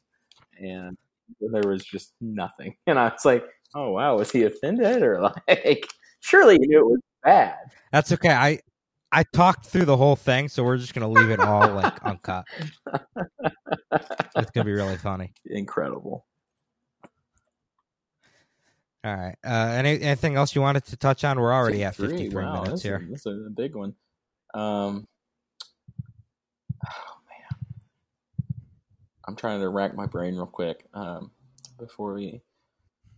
[0.58, 0.96] and
[1.40, 2.76] there was just nothing.
[2.86, 3.44] And I was like,
[3.74, 5.86] "Oh wow, was he offended or like?"
[6.20, 7.56] Surely he knew it was bad.
[7.92, 8.30] That's okay.
[8.30, 8.60] I
[9.12, 12.44] I talked through the whole thing, so we're just gonna leave it all like uncut.
[14.36, 15.32] It's gonna be really funny.
[15.46, 16.26] Incredible.
[19.02, 19.36] All right.
[19.44, 21.40] Uh, any, anything else you wanted to touch on?
[21.40, 23.02] We're already at 53, 53 wow, minutes this here.
[23.02, 23.94] Is, this is a big one.
[24.52, 25.08] Um,
[26.86, 27.58] oh man,
[29.26, 31.30] I'm trying to rack my brain real quick um,
[31.78, 32.42] before we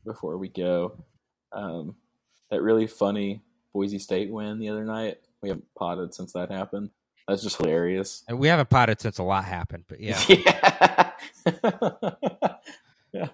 [0.05, 1.05] before we go.
[1.53, 1.97] Um,
[2.51, 3.43] that really funny
[3.75, 5.19] Boise State win the other night.
[5.43, 6.91] We haven't potted since that happened.
[7.29, 8.25] That's just hilarious.
[8.29, 10.21] And we haven't potted since a lot happened, but yeah.
[10.29, 11.13] Yeah.
[13.13, 13.29] yeah.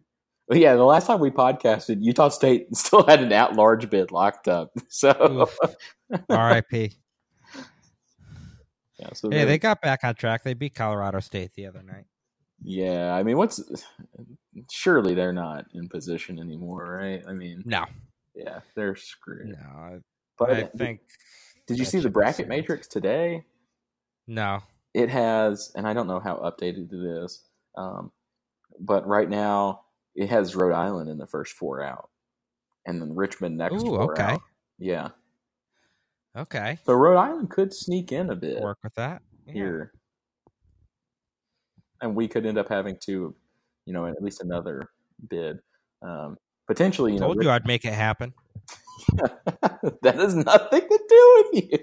[0.52, 4.72] Yeah, the last time we podcasted, Utah State still had an at-large bid locked up.
[4.90, 5.50] So,
[6.30, 6.94] R.I.P.
[9.00, 10.44] yeah, so Hey, they're- got back on track.
[10.44, 12.06] They beat Colorado State the other night.
[12.64, 13.60] yeah, I mean, what's
[14.72, 17.24] surely they're not in position anymore, right?
[17.28, 17.86] I mean, No,
[18.36, 19.48] yeah, they're screwed.
[19.50, 19.58] no.
[19.78, 20.00] I-
[20.38, 21.02] But I think
[21.68, 23.44] did you see the bracket matrix today?
[24.28, 24.62] no.
[24.94, 27.42] it has, and I don't know how updated it is,
[27.76, 28.12] um,
[28.80, 29.82] but right now
[30.16, 32.10] it has Rhode Island in the first four out,
[32.86, 34.24] and then Richmond next Ooh, four okay.
[34.24, 34.42] out.
[34.78, 35.10] Yeah,
[36.38, 39.22] Okay, so Rhode Island could sneak in a bit work with that.
[39.48, 39.54] Yeah.
[39.54, 39.94] here,
[42.02, 43.34] and we could end up having to,
[43.86, 44.90] you know, at least another
[45.30, 45.60] bid.
[46.02, 46.36] Um,
[46.68, 48.34] potentially, you know, Told you I'd make it happen.
[49.14, 51.80] that has nothing to do with you.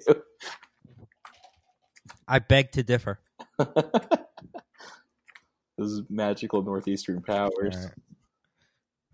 [2.28, 3.20] I beg to differ.
[5.78, 7.88] Those magical northeastern powers.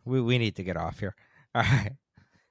[0.09, 1.15] We we need to get off here.
[1.55, 1.93] All right.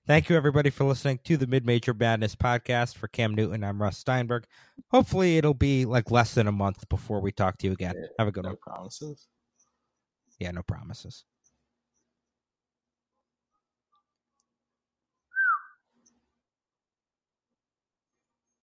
[0.06, 2.96] Thank you everybody for listening to the Mid Major Madness podcast.
[2.96, 4.46] For Cam Newton, I'm Russ Steinberg.
[4.92, 7.94] Hopefully it'll be like less than a month before we talk to you again.
[8.18, 8.58] Have a good No one.
[8.62, 9.28] promises.
[10.40, 11.26] Yeah, no promises.